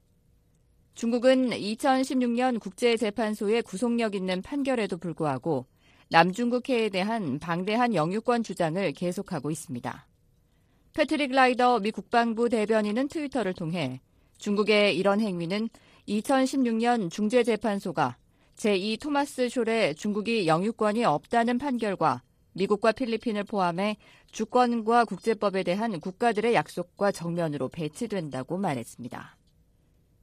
[0.96, 5.68] 중국은 2016년 국제재판소의 구속력 있는 판결에도 불구하고
[6.10, 10.08] 남중국해에 대한 방대한 영유권 주장을 계속하고 있습니다.
[10.94, 14.02] 패트릭 라이더 미 국방부 대변인은 트위터를 통해
[14.40, 15.70] 중국의 이런 행위는
[16.08, 18.18] 2016년 중재재판소가
[18.60, 23.96] 제2 토마스 숄에 중국의 영유권이 없다는 판결과 미국과 필리핀을 포함해
[24.34, 29.38] 주권과 국제법에 대한 국가들의 약속과 정면으로 배치된다고 말했습니다.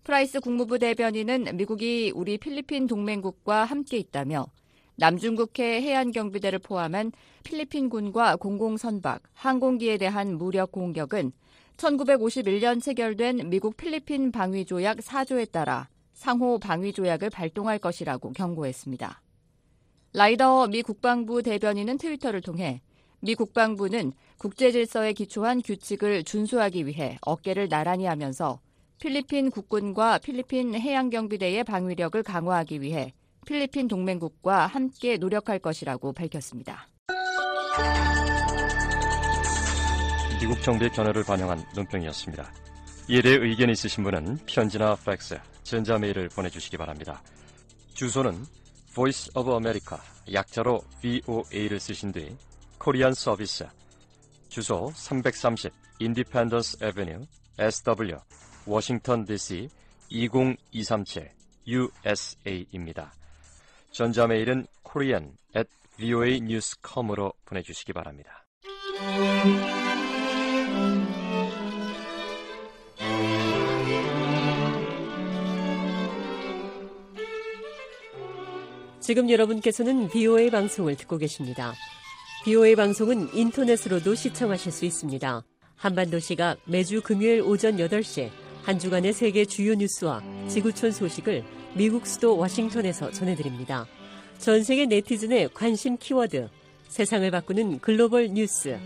[0.05, 4.47] 프라이스 국무부 대변인은 미국이 우리 필리핀 동맹국과 함께 있다며
[4.97, 7.13] 남중국해 해안경비대를 포함한
[7.43, 11.33] 필리핀군과 공공선박, 항공기에 대한 무력 공격은
[11.79, 19.23] 1951년 체결된 미국 필리핀 방위조약 4조에 따라 상호 방위 조약을 발동할 것이라고 경고했습니다.
[20.15, 22.81] 라이더 미 국방부 대변인은 트위터를 통해
[23.21, 28.61] 미 국방부는 국제 질서에 기초한 규칙을 준수하기 위해 어깨를 나란히 하면서
[28.99, 33.13] 필리핀 국군과 필리핀 해양경비대의 방위력을 강화하기 위해
[33.45, 36.89] 필리핀 동맹국과 함께 노력할 것이라고 밝혔습니다.
[40.41, 42.51] 미국 정부의 견해를 반영한 논평이었습니다.
[43.11, 47.23] 이에 대해 의견이 있으신 분은 편지나 팩스, 전자메일을 보내주시기 바랍니다.
[47.95, 48.45] 주소는
[48.95, 49.99] Voice of America,
[50.33, 52.37] 약자로 VOA를 쓰신 뒤
[52.79, 53.67] 코리안 서비스,
[54.49, 57.27] 주소 330 Independence Avenue,
[57.59, 58.17] SW,
[58.67, 59.69] 워싱턴 DC
[60.09, 61.31] 20237
[61.67, 63.13] USA입니다.
[63.91, 68.45] 전자메일은 korean at voanews.com으로 보내주시기 바랍니다.
[79.07, 81.73] 지금 여러분께서는 BOA 방송을 듣고 계십니다.
[82.45, 85.45] BOA 방송은 인터넷으로도 시청하실 수 있습니다.
[85.77, 88.31] 한반도시가 매주 금요일 오전 8시
[88.65, 91.45] 한 주간의 세계 주요 뉴스와 지구촌 소식을
[91.75, 93.87] 미국 수도 워싱턴에서 전해드립니다.
[94.39, 96.49] 전 세계 네티즌의 관심 키워드,
[96.89, 98.77] 세상을 바꾸는 글로벌 뉴스,